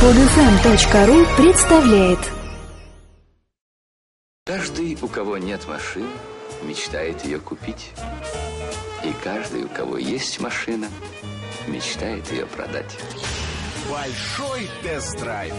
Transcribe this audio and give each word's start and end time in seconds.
Подфм.ру 0.00 1.26
представляет 1.36 2.20
Каждый, 4.46 4.96
у 5.02 5.08
кого 5.08 5.38
нет 5.38 5.66
машины, 5.66 6.06
мечтает 6.62 7.24
ее 7.24 7.40
купить. 7.40 7.90
И 9.02 9.12
каждый, 9.24 9.64
у 9.64 9.68
кого 9.68 9.98
есть 9.98 10.38
машина, 10.38 10.86
мечтает 11.66 12.30
ее 12.30 12.46
продать. 12.46 12.96
Большой 13.88 14.68
тест-драйв 14.82 15.54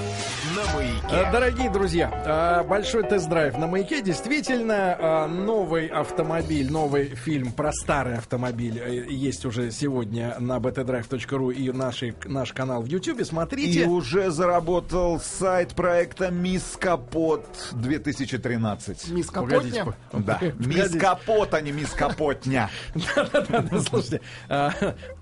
на 0.56 0.74
маяке. 0.76 1.02
Э, 1.10 1.32
Дорогие 1.32 1.70
друзья, 1.72 2.60
э, 2.64 2.68
большой 2.68 3.04
тест-драйв 3.04 3.58
на 3.58 3.66
маяке. 3.66 4.02
Действительно, 4.04 4.96
э, 5.00 5.26
новый 5.28 5.88
автомобиль, 5.88 6.72
новый 6.72 7.16
фильм 7.16 7.52
про 7.52 7.72
старый 7.72 8.18
автомобиль 8.18 8.80
есть 9.10 9.46
уже 9.46 9.72
сегодня 9.72 10.36
на 10.40 10.58
btdrive.ru 10.58 11.54
и 11.54 11.72
наши, 11.72 12.14
наш 12.26 12.54
канал 12.54 12.84
в 12.84 12.86
YouTube. 12.86 13.20
И 13.22 13.24
Смотрите. 13.24 13.86
уже 13.88 14.30
заработал 14.30 15.20
сайт 15.20 15.74
проекта 15.74 16.30
Мисс 16.30 16.78
Капот 16.80 17.48
2013. 17.72 19.10
Мисс 19.10 19.32
Капотня? 19.32 19.86
по- 19.86 19.96
Да. 20.20 20.40
Мисс 20.60 20.92
Капот, 20.92 21.54
а 21.56 21.62
не 21.62 21.72
Мисс 21.72 21.92
Капотня. 21.92 22.70
Да-да-да, 23.16 23.80
слушайте. 23.82 24.22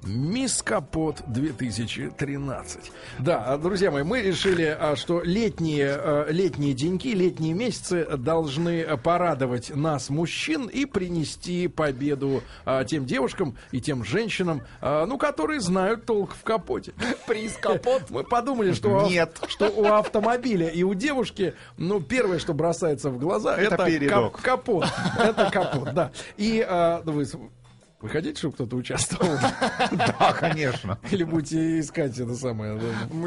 Мисс 0.03 0.61
Капот 0.61 1.21
2013. 1.27 2.91
Да, 3.19 3.43
а, 3.45 3.57
друзья 3.57 3.91
мои, 3.91 4.03
мы 4.03 4.21
решили, 4.21 4.63
а, 4.79 4.95
что 4.95 5.21
летние, 5.23 5.89
а, 5.91 6.27
летние 6.29 6.73
деньки, 6.73 7.07
летние 7.09 7.53
месяцы 7.53 8.05
должны 8.17 8.97
порадовать 8.97 9.75
нас, 9.75 10.09
мужчин, 10.09 10.67
и 10.67 10.85
принести 10.85 11.67
победу 11.67 12.43
тем 12.88 13.05
девушкам 13.05 13.57
и 13.71 13.81
тем 13.81 14.03
женщинам, 14.03 14.61
ну, 14.81 15.17
которые 15.17 15.59
знают 15.61 16.05
толк 16.05 16.33
в 16.35 16.43
капоте. 16.43 16.93
Приз 17.27 17.53
капот. 17.53 18.03
Мы 18.09 18.23
подумали, 18.23 18.73
что, 18.73 18.89
у- 18.89 19.09
Нет. 19.09 19.38
что 19.47 19.67
у 19.69 19.85
автомобиля 19.85 20.67
и 20.67 20.83
у 20.83 20.93
девушки, 20.93 21.53
ну, 21.77 21.99
первое, 22.02 22.39
что 22.39 22.53
бросается 22.53 23.09
в 23.09 23.17
глаза, 23.17 23.55
Это 23.57 23.83
это, 23.85 24.07
кап- 24.09 24.41
капот. 24.41 24.85
Это 25.17 25.50
капот, 25.52 25.94
да. 25.94 26.11
И 26.38 26.66
вы, 27.05 27.25
вы 28.00 28.09
хотите, 28.09 28.38
чтобы 28.38 28.53
кто-то 28.53 28.76
участвовал? 28.76 29.38
Да, 29.92 30.34
конечно. 30.34 31.00
Или 31.12 31.23
будете 31.23 31.80
искать 31.80 32.17
это 32.20 32.36
самое 32.36 32.80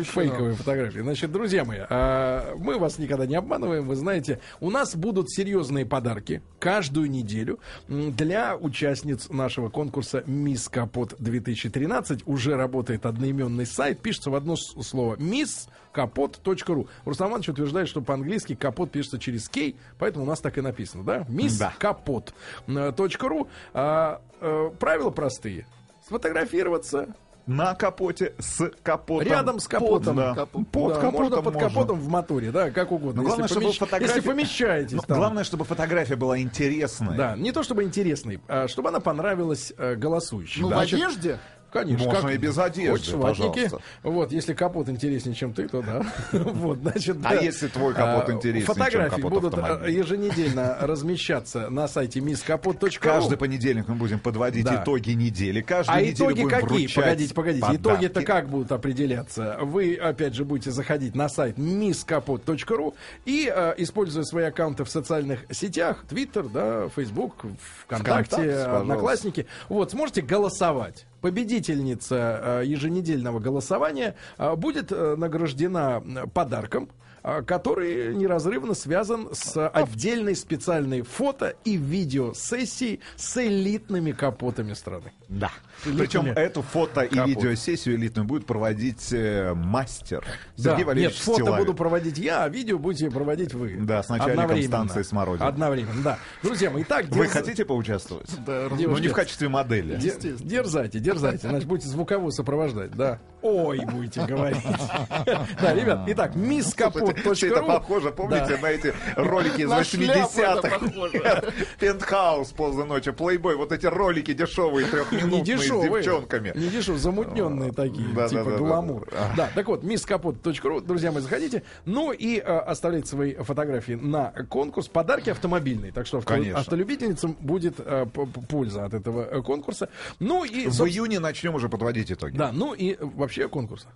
фейковые 0.04 0.54
фотографии. 0.54 1.00
Значит, 1.00 1.32
друзья 1.32 1.64
мои, 1.64 1.80
а, 1.88 2.54
мы 2.56 2.78
вас 2.78 2.98
никогда 2.98 3.26
не 3.26 3.34
обманываем. 3.34 3.88
Вы 3.88 3.96
знаете, 3.96 4.40
у 4.60 4.70
нас 4.70 4.94
будут 4.94 5.30
серьезные 5.30 5.86
подарки 5.86 6.42
каждую 6.58 7.10
неделю 7.10 7.58
для 7.88 8.56
участниц 8.56 9.28
нашего 9.30 9.70
конкурса 9.70 10.22
Мисс 10.26 10.68
Капот 10.68 11.16
2013. 11.18 12.22
Уже 12.26 12.56
работает 12.56 13.06
одноименный 13.06 13.66
сайт. 13.66 14.00
Пишется 14.00 14.30
в 14.30 14.36
одно 14.36 14.54
слово 14.56 15.16
Мисс 15.18 15.68
капот.ру. 15.92 16.88
Руслан 17.04 17.30
Иванович 17.30 17.48
утверждает, 17.50 17.88
что 17.88 18.00
по-английски 18.00 18.54
капот 18.54 18.90
пишется 18.90 19.18
через 19.18 19.48
кей, 19.48 19.76
поэтому 19.98 20.24
у 20.24 20.28
нас 20.28 20.40
так 20.40 20.56
и 20.58 20.60
написано, 20.60 21.04
да? 21.04 21.24
Мисс 21.28 21.58
Да. 21.58 21.72
капот.ру. 21.78 23.48
А, 23.74 24.20
э, 24.40 24.70
правила 24.78 25.10
простые. 25.10 25.66
Сфотографироваться, 26.06 27.08
На 27.46 27.74
капоте, 27.74 28.34
с 28.38 28.70
капотом. 28.82 29.26
Рядом 29.26 29.58
с 29.58 29.66
капотом. 29.66 30.14
Под, 30.14 30.16
да. 30.16 30.34
Капот. 30.34 30.68
Под 30.70 30.88
Да, 30.94 31.00
капотом 31.00 31.20
можно 31.22 31.36
под 31.42 31.54
можно. 31.54 31.60
капотом 31.68 31.98
в 32.00 32.08
моторе, 32.08 32.52
да, 32.52 32.70
как 32.70 32.92
угодно. 32.92 33.22
Но 33.22 33.26
главное, 33.28 33.44
если, 33.46 33.54
чтобы 33.54 33.66
помещ- 33.72 33.78
фотография- 33.78 34.14
если 34.16 34.28
помещаетесь 34.28 34.92
Ну, 34.92 35.02
там. 35.02 35.16
Главное, 35.18 35.42
чтобы 35.44 35.64
фотография 35.64 36.16
была 36.16 36.38
интересной. 36.38 37.16
Да, 37.16 37.34
не 37.36 37.50
то 37.50 37.62
чтобы 37.64 37.82
интересной, 37.82 38.40
а 38.46 38.68
чтобы 38.68 38.90
она 38.90 39.00
понравилась 39.00 39.72
э, 39.76 39.96
голосующим. 39.96 40.62
Ну, 40.62 40.68
в 40.68 40.72
Значит, 40.72 40.94
одежде? 41.00 41.38
Конечно. 41.72 42.06
Можно 42.06 42.28
и 42.30 42.36
без 42.36 42.58
одежды, 42.58 42.90
Хочешь 42.90 43.12
ватники? 43.14 43.46
пожалуйста. 43.64 43.78
Вот, 44.02 44.32
если 44.32 44.54
капот 44.54 44.88
интереснее, 44.88 45.34
чем 45.34 45.52
ты, 45.52 45.68
то 45.68 45.82
да. 45.82 46.04
Вот, 46.32 46.78
значит, 46.78 47.16
А 47.24 47.30
да. 47.30 47.40
если 47.40 47.68
твой 47.68 47.94
капот 47.94 48.28
А, 48.28 48.32
интереснее, 48.32 48.66
чем 48.66 48.74
Фотографии 48.74 49.16
капот 49.16 49.32
будут 49.32 49.54
автомобиля? 49.54 49.88
э, 49.88 49.92
еженедельно 49.98 50.76
размещаться 50.80 51.70
на 51.70 51.86
сайте 51.88 52.20
misskapot.ru. 52.20 52.98
Каждый 53.00 53.38
понедельник 53.38 53.86
мы 53.88 53.94
будем 53.94 54.18
подводить 54.18 54.64
Да. 54.64 54.82
итоги 54.82 55.10
недели. 55.12 55.60
Каждую 55.60 55.96
А 55.96 56.00
неделю 56.00 56.14
итоги 56.14 56.42
будем 56.42 56.48
какие? 56.60 56.86
Погодите, 56.88 57.34
погодите. 57.34 57.66
Итоги-то 57.72 58.22
как 58.22 58.48
будут 58.48 58.72
определяться? 58.72 59.58
Вы, 59.60 59.94
опять 59.94 60.34
же, 60.34 60.44
будете 60.44 60.70
заходить 60.70 61.14
на 61.14 61.28
сайт 61.28 61.56
misskapot.ru 61.58 62.94
и, 63.24 63.52
э, 63.54 63.74
используя 63.78 64.24
свои 64.24 64.44
аккаунты 64.44 64.84
в 64.84 64.90
социальных 64.90 65.40
сетях, 65.50 66.04
Twitter, 66.08 66.48
да, 66.52 66.88
Facebook, 66.94 67.44
ВКонтакте, 67.84 68.36
ВКонтакте. 68.36 68.54
Одноклассники, 68.64 69.46
вот, 69.68 69.90
сможете 69.92 70.22
голосовать. 70.22 71.06
Победительница 71.20 72.60
э, 72.62 72.66
еженедельного 72.66 73.40
голосования 73.40 74.14
э, 74.38 74.54
будет 74.56 74.90
э, 74.90 75.16
награждена 75.16 76.02
подарком, 76.32 76.88
который 77.22 78.14
неразрывно 78.14 78.74
связан 78.74 79.28
с 79.32 79.68
отдельной 79.68 80.34
специальной 80.34 81.02
фото 81.02 81.54
и 81.64 81.76
видеосессией 81.76 83.00
с 83.16 83.36
элитными 83.36 84.12
капотами 84.12 84.74
страны. 84.74 85.12
Да. 85.28 85.50
Элитными 85.84 86.06
Причем 86.06 86.26
эту 86.26 86.62
фото 86.62 87.02
и 87.02 87.08
капот. 87.14 87.28
видеосессию 87.28 87.96
элитную 87.96 88.26
будет 88.26 88.46
проводить 88.46 89.12
э, 89.12 89.54
мастер 89.54 90.24
Да, 90.56 90.62
Сергей 90.62 90.78
нет, 90.78 90.86
Валерьевич 90.86 91.20
фото 91.20 91.42
Стилавин. 91.42 91.58
буду 91.66 91.74
проводить 91.76 92.18
я, 92.18 92.44
а 92.44 92.48
видео 92.48 92.78
будете 92.78 93.10
проводить 93.10 93.54
вы. 93.54 93.76
Да, 93.80 94.02
с 94.02 94.08
начальником 94.08 94.62
станции 94.62 95.02
«Смородина». 95.02 95.46
Одновременно, 95.48 96.02
да. 96.02 96.18
Друзья 96.42 96.70
мои, 96.70 96.82
итак, 96.82 97.06
Вы 97.10 97.26
дерз- 97.26 97.28
хотите 97.28 97.64
поучаствовать? 97.64 98.28
Да, 98.46 98.66
Ну, 98.70 98.76
девушки, 98.76 99.02
не 99.02 99.08
в 99.08 99.12
качестве 99.14 99.48
модели. 99.48 99.96
де- 99.96 100.36
дерзайте, 100.40 100.98
дерзайте, 100.98 101.48
значит, 101.48 101.68
будете 101.68 101.88
звуково 101.88 102.30
сопровождать, 102.30 102.90
да. 102.92 103.20
Ой, 103.42 103.80
будете 103.86 104.24
говорить. 104.26 104.58
Да, 105.60 105.74
ребят, 105.74 106.00
итак, 106.06 106.32
Все 106.32 106.40
это 106.40 107.60
misskapot.ru 107.60 107.66
похоже, 107.66 108.10
помните, 108.10 108.58
на 108.60 108.66
эти 108.66 108.94
ролики 109.16 109.62
из 109.62 109.68
На 109.68 109.84
шляпу 109.84 110.40
это 110.40 110.68
80-х? 110.68 110.78
похоже. 110.78 111.52
Пентхаус 111.78 112.52
поздно 112.52 112.84
ночью, 112.84 113.14
плейбой, 113.14 113.56
вот 113.56 113.72
эти 113.72 113.86
ролики 113.86 114.32
дешевые, 114.32 114.86
трехминутные 114.86 115.58
с 115.58 115.62
девчонками. 115.62 116.52
не 116.54 116.68
дешевые, 116.68 117.00
замутненные 117.00 117.72
такие, 117.72 118.08
типа 118.08 118.50
гламур. 118.58 119.08
да. 119.36 119.50
Так 119.54 119.68
вот, 119.68 119.82
misskapot.ru, 119.84 120.80
друзья 120.80 121.12
мои, 121.12 121.22
заходите. 121.22 121.62
Ну 121.84 122.12
и 122.12 122.38
э, 122.38 122.42
оставляйте 122.42 123.08
свои 123.08 123.34
фотографии 123.34 123.94
на 123.94 124.32
конкурс. 124.48 124.88
Подарки 124.88 125.30
автомобильные, 125.30 125.92
так 125.92 126.06
что 126.06 126.18
автолюбительницам 126.18 127.36
будет 127.40 127.74
э, 127.78 128.06
польза 128.48 128.84
от 128.84 128.94
этого 128.94 129.22
э, 129.30 129.42
конкурса. 129.42 129.88
Ну 130.18 130.44
и, 130.44 130.66
В 130.68 130.86
июне 130.86 131.20
начнем 131.20 131.54
уже 131.54 131.68
подводить 131.68 132.10
итоги. 132.12 132.36
да, 132.36 132.50
ну 132.52 132.74
и 132.74 132.94
э, 132.94 133.04
вообще 133.30 133.48
конкурса. 133.48 133.86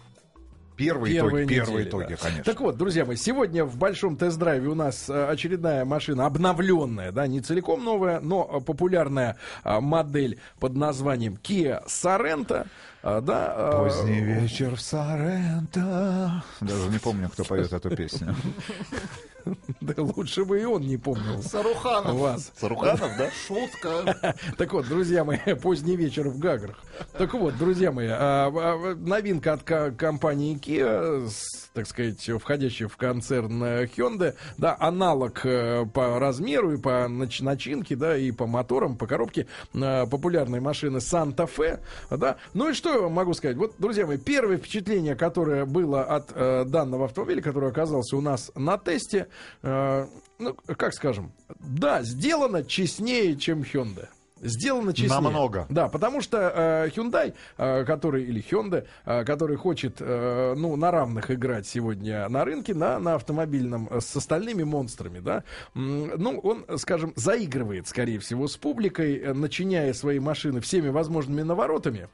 Первые 0.77 1.15
Первые 1.15 1.45
итоги, 1.45 1.55
первые 1.55 1.77
недели, 1.77 1.89
итоги, 1.89 2.11
да. 2.11 2.17
конечно. 2.17 2.45
Так 2.45 2.61
вот, 2.61 2.77
друзья 2.77 3.05
мои, 3.05 3.17
сегодня 3.17 3.65
в 3.65 3.77
большом 3.77 4.17
тест-драйве 4.17 4.69
у 4.69 4.75
нас 4.75 5.09
э, 5.09 5.27
очередная 5.27 5.85
машина, 5.85 6.27
обновленная, 6.27 7.13
да, 7.13 7.29
не 7.29 7.41
целиком 7.41 7.85
новая, 7.85 8.19
но 8.21 8.49
э, 8.53 8.61
популярная 8.61 9.37
э, 9.63 9.79
модель 9.79 10.41
под 10.59 10.75
названием 10.75 11.39
Kia 11.41 11.85
Sorento. 11.87 12.67
да, 13.03 13.71
Поздний 13.79 14.21
вечер 14.21 14.75
в 14.75 14.81
Соренто. 14.81 16.43
Даже 16.61 16.89
не 16.89 16.99
помню, 16.99 17.29
кто 17.29 17.45
поет 17.45 17.73
эту 17.73 17.95
песню. 17.95 18.35
Да 19.81 19.95
лучше 20.03 20.45
бы 20.45 20.61
и 20.61 20.65
он 20.65 20.83
не 20.83 20.97
помнил 20.97 21.43
Саруханов. 21.43 22.17
вас. 22.17 22.53
Саруханов, 22.57 23.11
да? 23.19 23.31
Шутка. 23.47 24.35
Так 24.59 24.73
вот, 24.73 24.87
друзья 24.89 25.25
мои, 25.25 25.39
поздний 25.61 25.97
вечер 25.97 26.29
в 26.29 26.39
Гаграх. 26.39 26.77
Так 27.19 27.35
вот, 27.35 27.57
друзья 27.59 27.93
мои, 27.93 28.07
а, 28.09 28.51
а, 28.55 28.95
новинка 28.95 29.55
от 29.55 29.63
ко- 29.63 29.91
компании 29.91 30.57
Kia, 30.59 31.29
так 31.73 31.87
сказать, 31.87 32.29
входящая 32.41 32.89
в 32.89 32.97
концерн 32.97 33.63
э, 33.65 33.85
Hyundai, 33.87 34.35
да, 34.59 34.77
аналог 34.79 35.45
э, 35.45 35.85
по 35.93 36.19
размеру 36.19 36.73
и 36.73 36.77
по 36.77 37.07
нач- 37.09 37.43
начинке, 37.43 37.97
да, 37.97 38.17
и 38.17 38.31
по 38.31 38.47
моторам, 38.47 38.97
по 38.97 39.07
коробке 39.07 39.47
э, 39.75 40.07
популярной 40.07 40.61
машины 40.61 40.99
Santa 40.99 41.49
Fe, 41.53 41.81
да. 42.11 42.37
Ну 42.55 42.71
и 42.71 42.75
что 42.75 42.93
я 42.93 42.99
вам 43.01 43.13
могу 43.13 43.35
сказать? 43.35 43.57
Вот, 43.57 43.75
друзья 43.79 44.07
мои, 44.07 44.17
первое 44.19 44.57
впечатление, 44.57 45.15
которое 45.17 45.65
было 45.65 46.03
от 46.05 46.33
данного 46.71 47.07
автомобиля, 47.07 47.43
который 47.43 47.69
оказался 47.71 48.17
у 48.17 48.21
нас 48.21 48.51
на 48.55 48.79
тесте, 48.79 49.27
э, 49.63 50.07
ну, 50.39 50.55
как 50.77 50.95
скажем, 50.95 51.33
да, 51.61 52.03
сделано 52.03 52.65
честнее, 52.65 53.37
чем 53.37 53.63
Hyundai. 53.63 54.09
Сделано 54.45 54.93
честнее. 54.93 55.21
Намного. 55.21 55.67
Да, 55.71 55.89
потому 55.89 56.21
что 56.21 56.39
э, 56.39 56.89
Hyundai, 56.91 57.35
э, 57.57 57.85
который 57.85 58.25
или 58.25 58.43
Hyundai, 58.43 58.87
э, 59.07 59.25
который 59.25 59.57
хочет, 59.57 59.97
э, 60.01 60.55
ну, 60.57 60.77
на 60.77 60.91
равных 60.91 61.31
играть 61.31 61.67
сегодня 61.67 62.29
на 62.29 62.45
рынке, 62.45 62.75
на, 62.75 62.99
на 62.99 63.15
автомобильном 63.15 63.89
э, 63.91 64.01
с 64.01 64.15
остальными 64.15 64.63
монстрами, 64.63 65.21
да, 65.21 65.45
ну, 65.75 66.39
он, 66.41 66.67
скажем, 66.79 67.15
заигрывает, 67.17 67.89
скорее 67.89 68.19
всего, 68.19 68.47
с 68.47 68.57
публикой, 68.57 69.17
э, 69.19 69.33
начиняя 69.33 69.93
свои 69.95 70.19
машины 70.19 70.61
всеми 70.61 70.89
возможными 70.89 71.43
наворотами. 71.43 72.09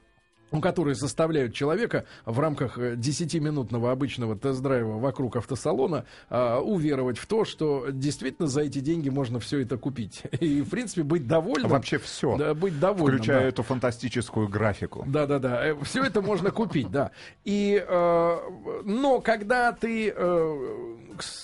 Ну, 0.52 0.60
которые 0.60 0.94
заставляют 0.94 1.54
человека 1.54 2.04
в 2.24 2.38
рамках 2.38 2.78
э, 2.78 2.94
10-минутного 2.94 3.90
обычного 3.90 4.36
тест-драйва 4.36 4.98
вокруг 4.98 5.36
автосалона 5.36 6.04
а, 6.28 6.60
уверовать 6.60 7.18
в 7.18 7.26
то, 7.26 7.44
что 7.44 7.86
действительно 7.90 8.48
за 8.48 8.62
эти 8.62 8.80
деньги 8.80 9.08
можно 9.08 9.40
все 9.40 9.60
это 9.60 9.76
купить. 9.76 10.22
И, 10.40 10.62
в 10.62 10.70
принципе, 10.70 11.02
быть 11.02 11.26
довольным. 11.26 11.70
Вообще 11.70 11.98
все. 11.98 12.36
Да, 12.36 12.54
быть 12.54 12.78
довольным. 12.78 13.18
Включая 13.18 13.40
да. 13.40 13.46
эту 13.46 13.62
фантастическую 13.62 14.48
графику. 14.48 15.04
Да, 15.06 15.26
да, 15.26 15.38
да. 15.38 15.74
Все 15.82 16.04
это 16.04 16.22
можно 16.22 16.50
купить, 16.50 16.90
да. 16.90 17.10
И, 17.44 17.84
э, 17.86 18.38
но 18.84 19.20
когда 19.20 19.72
ты, 19.72 20.12
э, 20.14 20.96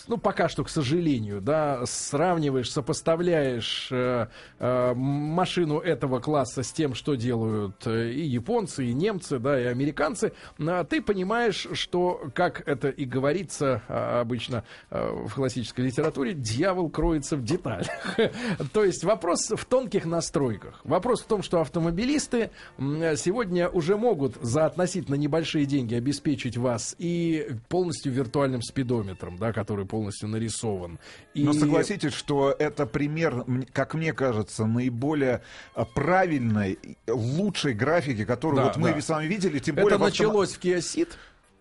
ну 0.08 0.16
пока 0.16 0.48
что, 0.48 0.64
к 0.64 0.68
сожалению, 0.68 1.40
да, 1.40 1.84
сравниваешь, 1.86 2.70
сопоставляешь 2.70 3.88
э, 3.90 4.26
э, 4.58 4.94
машину 4.94 5.78
этого 5.78 6.20
класса 6.20 6.62
с 6.62 6.72
тем, 6.72 6.94
что 6.94 7.14
делают 7.14 7.86
э, 7.86 8.10
и 8.10 8.22
японцы, 8.22 8.86
и 8.86 8.94
немцы, 8.96 9.38
да, 9.38 9.60
и 9.60 9.64
американцы, 9.64 10.32
а, 10.58 10.84
ты 10.84 11.02
понимаешь, 11.02 11.66
что, 11.72 12.30
как 12.34 12.66
это 12.66 12.88
и 12.88 13.04
говорится 13.04 13.82
а, 13.88 14.20
обычно 14.20 14.64
э, 14.90 15.26
в 15.26 15.34
классической 15.34 15.86
литературе, 15.86 16.34
дьявол 16.34 16.90
кроется 16.90 17.36
в 17.36 17.44
деталях. 17.44 17.88
То 18.72 18.84
есть 18.84 19.04
вопрос 19.04 19.50
в 19.50 19.64
тонких 19.64 20.04
настройках. 20.04 20.80
Вопрос 20.84 21.22
в 21.22 21.26
том, 21.26 21.42
что 21.42 21.60
автомобилисты 21.60 22.50
сегодня 22.78 23.68
уже 23.68 23.96
могут 23.96 24.36
за 24.40 24.66
относительно 24.66 25.14
небольшие 25.14 25.66
деньги 25.66 25.94
обеспечить 25.94 26.56
вас 26.56 26.94
и 26.98 27.48
полностью 27.68 28.12
виртуальным 28.12 28.62
спидометром, 28.62 29.36
да, 29.36 29.52
который 29.52 29.86
полностью 29.86 30.28
нарисован. 30.28 30.98
И... 31.34 31.44
Но 31.44 31.52
согласитесь, 31.52 32.12
что 32.12 32.54
это 32.58 32.86
пример, 32.86 33.44
как 33.72 33.94
мне 33.94 34.12
кажется, 34.12 34.66
наиболее 34.66 35.42
а, 35.74 35.84
правильной, 35.84 36.78
лучшей 37.06 37.74
графики, 37.74 38.24
которую 38.24 38.56
Да, 38.56 38.64
вот 38.64 38.76
мы 38.76 38.85
да. 38.94 39.00
с 39.00 39.08
вами 39.08 39.26
видели, 39.26 39.58
тем 39.58 39.74
более 39.76 39.96
Это 39.96 40.04
началось 40.04 40.52
в 40.54 40.60
Kia 40.60 40.78
Ceed. 40.78 41.08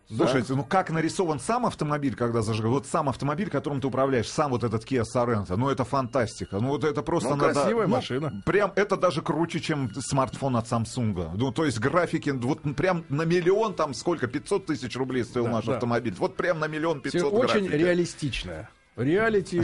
Слушайте, 0.07 0.53
ну 0.53 0.63
как 0.63 0.91
нарисован 0.91 1.39
сам 1.39 1.65
автомобиль, 1.65 2.15
когда 2.15 2.43
зажигал? 2.43 2.73
Вот 2.73 2.85
сам 2.85 3.09
автомобиль, 3.09 3.49
которым 3.49 3.81
ты 3.81 3.87
управляешь, 3.87 4.29
сам 4.29 4.51
вот 4.51 4.63
этот 4.63 4.83
Kia 4.85 5.03
Sorento, 5.03 5.55
ну 5.55 5.69
это 5.69 5.83
фантастика. 5.83 6.59
Ну 6.59 6.67
вот 6.69 6.83
это 6.83 7.01
просто 7.01 7.31
Ну, 7.31 7.37
надо... 7.37 7.53
красивая 7.53 7.87
ну, 7.87 7.95
машина. 7.95 8.43
Прям 8.45 8.71
это 8.75 8.97
даже 8.97 9.23
круче, 9.23 9.59
чем 9.59 9.91
смартфон 9.95 10.57
от 10.57 10.67
Samsung. 10.67 11.31
Ну 11.35 11.51
то 11.51 11.65
есть 11.65 11.79
графики, 11.79 12.29
вот 12.29 12.61
прям 12.75 13.03
на 13.09 13.23
миллион 13.23 13.73
там 13.73 13.95
сколько, 13.95 14.27
500 14.27 14.67
тысяч 14.67 14.95
рублей 14.95 15.23
стоил 15.23 15.45
Да, 15.45 15.51
наш 15.53 15.65
да. 15.65 15.73
автомобиль. 15.73 16.13
Вот 16.19 16.35
прям 16.35 16.59
на 16.59 16.67
миллион 16.67 17.01
Всё 17.01 17.11
500 17.11 17.33
очень 17.33 17.45
графики. 17.65 17.73
реалистичная. 17.73 18.69
Реалити 18.95 19.61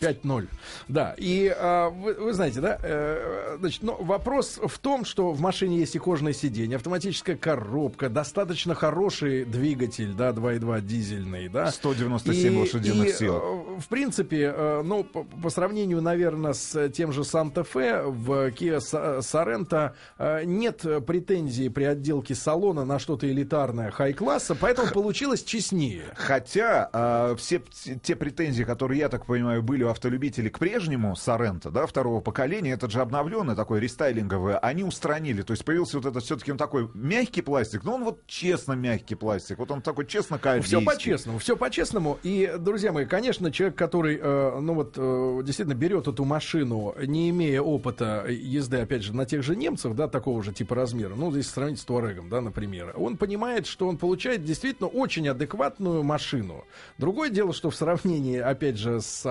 5.0. 0.00 0.48
Да, 0.88 1.14
и 1.16 1.52
а, 1.54 1.90
вы, 1.90 2.14
вы 2.14 2.32
знаете, 2.32 2.60
да, 2.60 2.78
э, 2.82 3.56
значит, 3.58 3.82
но 3.82 3.96
вопрос 3.96 4.60
в 4.62 4.78
том, 4.78 5.04
что 5.04 5.32
в 5.32 5.40
машине 5.40 5.78
есть 5.78 5.96
и 5.96 5.98
кожное 5.98 6.32
сиденье, 6.32 6.76
автоматическая 6.76 7.36
коробка, 7.36 8.08
достаточно 8.08 8.74
хороший 8.74 9.44
двигатель, 9.44 10.12
да, 10.12 10.30
2.2 10.30 10.80
дизельный, 10.82 11.48
да. 11.48 11.70
197 11.70 12.58
лошадиных 12.58 13.08
и, 13.08 13.12
сил. 13.12 13.34
э, 13.34 13.80
В 13.80 13.88
принципе, 13.88 14.52
э, 14.54 14.82
ну, 14.84 15.04
по, 15.04 15.24
по 15.24 15.50
сравнению, 15.50 16.00
наверное, 16.00 16.52
с 16.52 16.88
тем 16.90 17.12
же 17.12 17.24
Санта-Фе, 17.24 18.02
в 18.02 18.48
Kia 18.50 18.78
Sorento 19.20 19.92
э, 20.18 20.44
нет 20.44 20.84
претензий 21.06 21.68
при 21.68 21.84
отделке 21.84 22.34
салона 22.34 22.84
на 22.84 22.98
что-то 22.98 23.28
элитарное 23.30 23.90
хай-класса, 23.90 24.54
поэтому 24.54 24.90
получилось 24.92 25.42
честнее. 25.42 26.04
Хотя 26.14 26.88
а, 26.92 27.34
все 27.36 27.60
те 28.02 28.16
претензии, 28.16 28.62
которые, 28.62 29.00
я 29.00 29.08
так 29.08 29.26
понимаю, 29.26 29.62
были 29.62 29.77
у 29.84 29.88
автолюбителей 29.88 30.50
к 30.50 30.58
прежнему 30.58 31.16
Соренто, 31.16 31.70
да, 31.70 31.86
второго 31.86 32.20
поколения, 32.20 32.72
этот 32.72 32.90
же 32.90 33.00
обновленный 33.00 33.56
такой 33.56 33.80
рестайлинговый, 33.80 34.56
они 34.58 34.84
устранили. 34.84 35.42
То 35.42 35.52
есть 35.52 35.64
появился 35.64 35.98
вот 35.98 36.06
этот 36.06 36.22
все-таки 36.24 36.52
он 36.52 36.58
такой 36.58 36.90
мягкий 36.94 37.42
пластик, 37.42 37.84
но 37.84 37.94
он 37.94 38.04
вот 38.04 38.26
честно 38.26 38.72
мягкий 38.72 39.14
пластик. 39.14 39.58
Вот 39.58 39.70
он 39.70 39.82
такой 39.82 40.06
честно 40.06 40.38
корейский. 40.38 40.78
Все 40.78 40.84
по-честному, 40.84 41.38
все 41.38 41.56
по-честному. 41.56 42.18
И, 42.22 42.52
друзья 42.58 42.92
мои, 42.92 43.06
конечно, 43.06 43.50
человек, 43.50 43.76
который, 43.76 44.18
э, 44.20 44.60
ну 44.60 44.74
вот, 44.74 44.94
э, 44.96 45.40
действительно 45.44 45.74
берет 45.74 46.08
эту 46.08 46.24
машину, 46.24 46.94
не 47.04 47.30
имея 47.30 47.60
опыта 47.60 48.26
езды, 48.28 48.78
опять 48.78 49.02
же, 49.02 49.14
на 49.14 49.26
тех 49.26 49.42
же 49.42 49.56
немцев, 49.56 49.94
да, 49.94 50.08
такого 50.08 50.42
же 50.42 50.52
типа 50.52 50.74
размера, 50.74 51.14
ну, 51.14 51.30
здесь 51.32 51.48
сравнить 51.48 51.80
с 51.80 51.84
Туарегом, 51.84 52.28
да, 52.28 52.40
например, 52.40 52.94
он 52.96 53.16
понимает, 53.16 53.66
что 53.66 53.88
он 53.88 53.98
получает 53.98 54.44
действительно 54.44 54.88
очень 54.88 55.28
адекватную 55.28 56.02
машину. 56.02 56.64
Другое 56.98 57.30
дело, 57.30 57.52
что 57.52 57.70
в 57.70 57.76
сравнении, 57.76 58.38
опять 58.38 58.78
же, 58.78 59.00
с, 59.00 59.22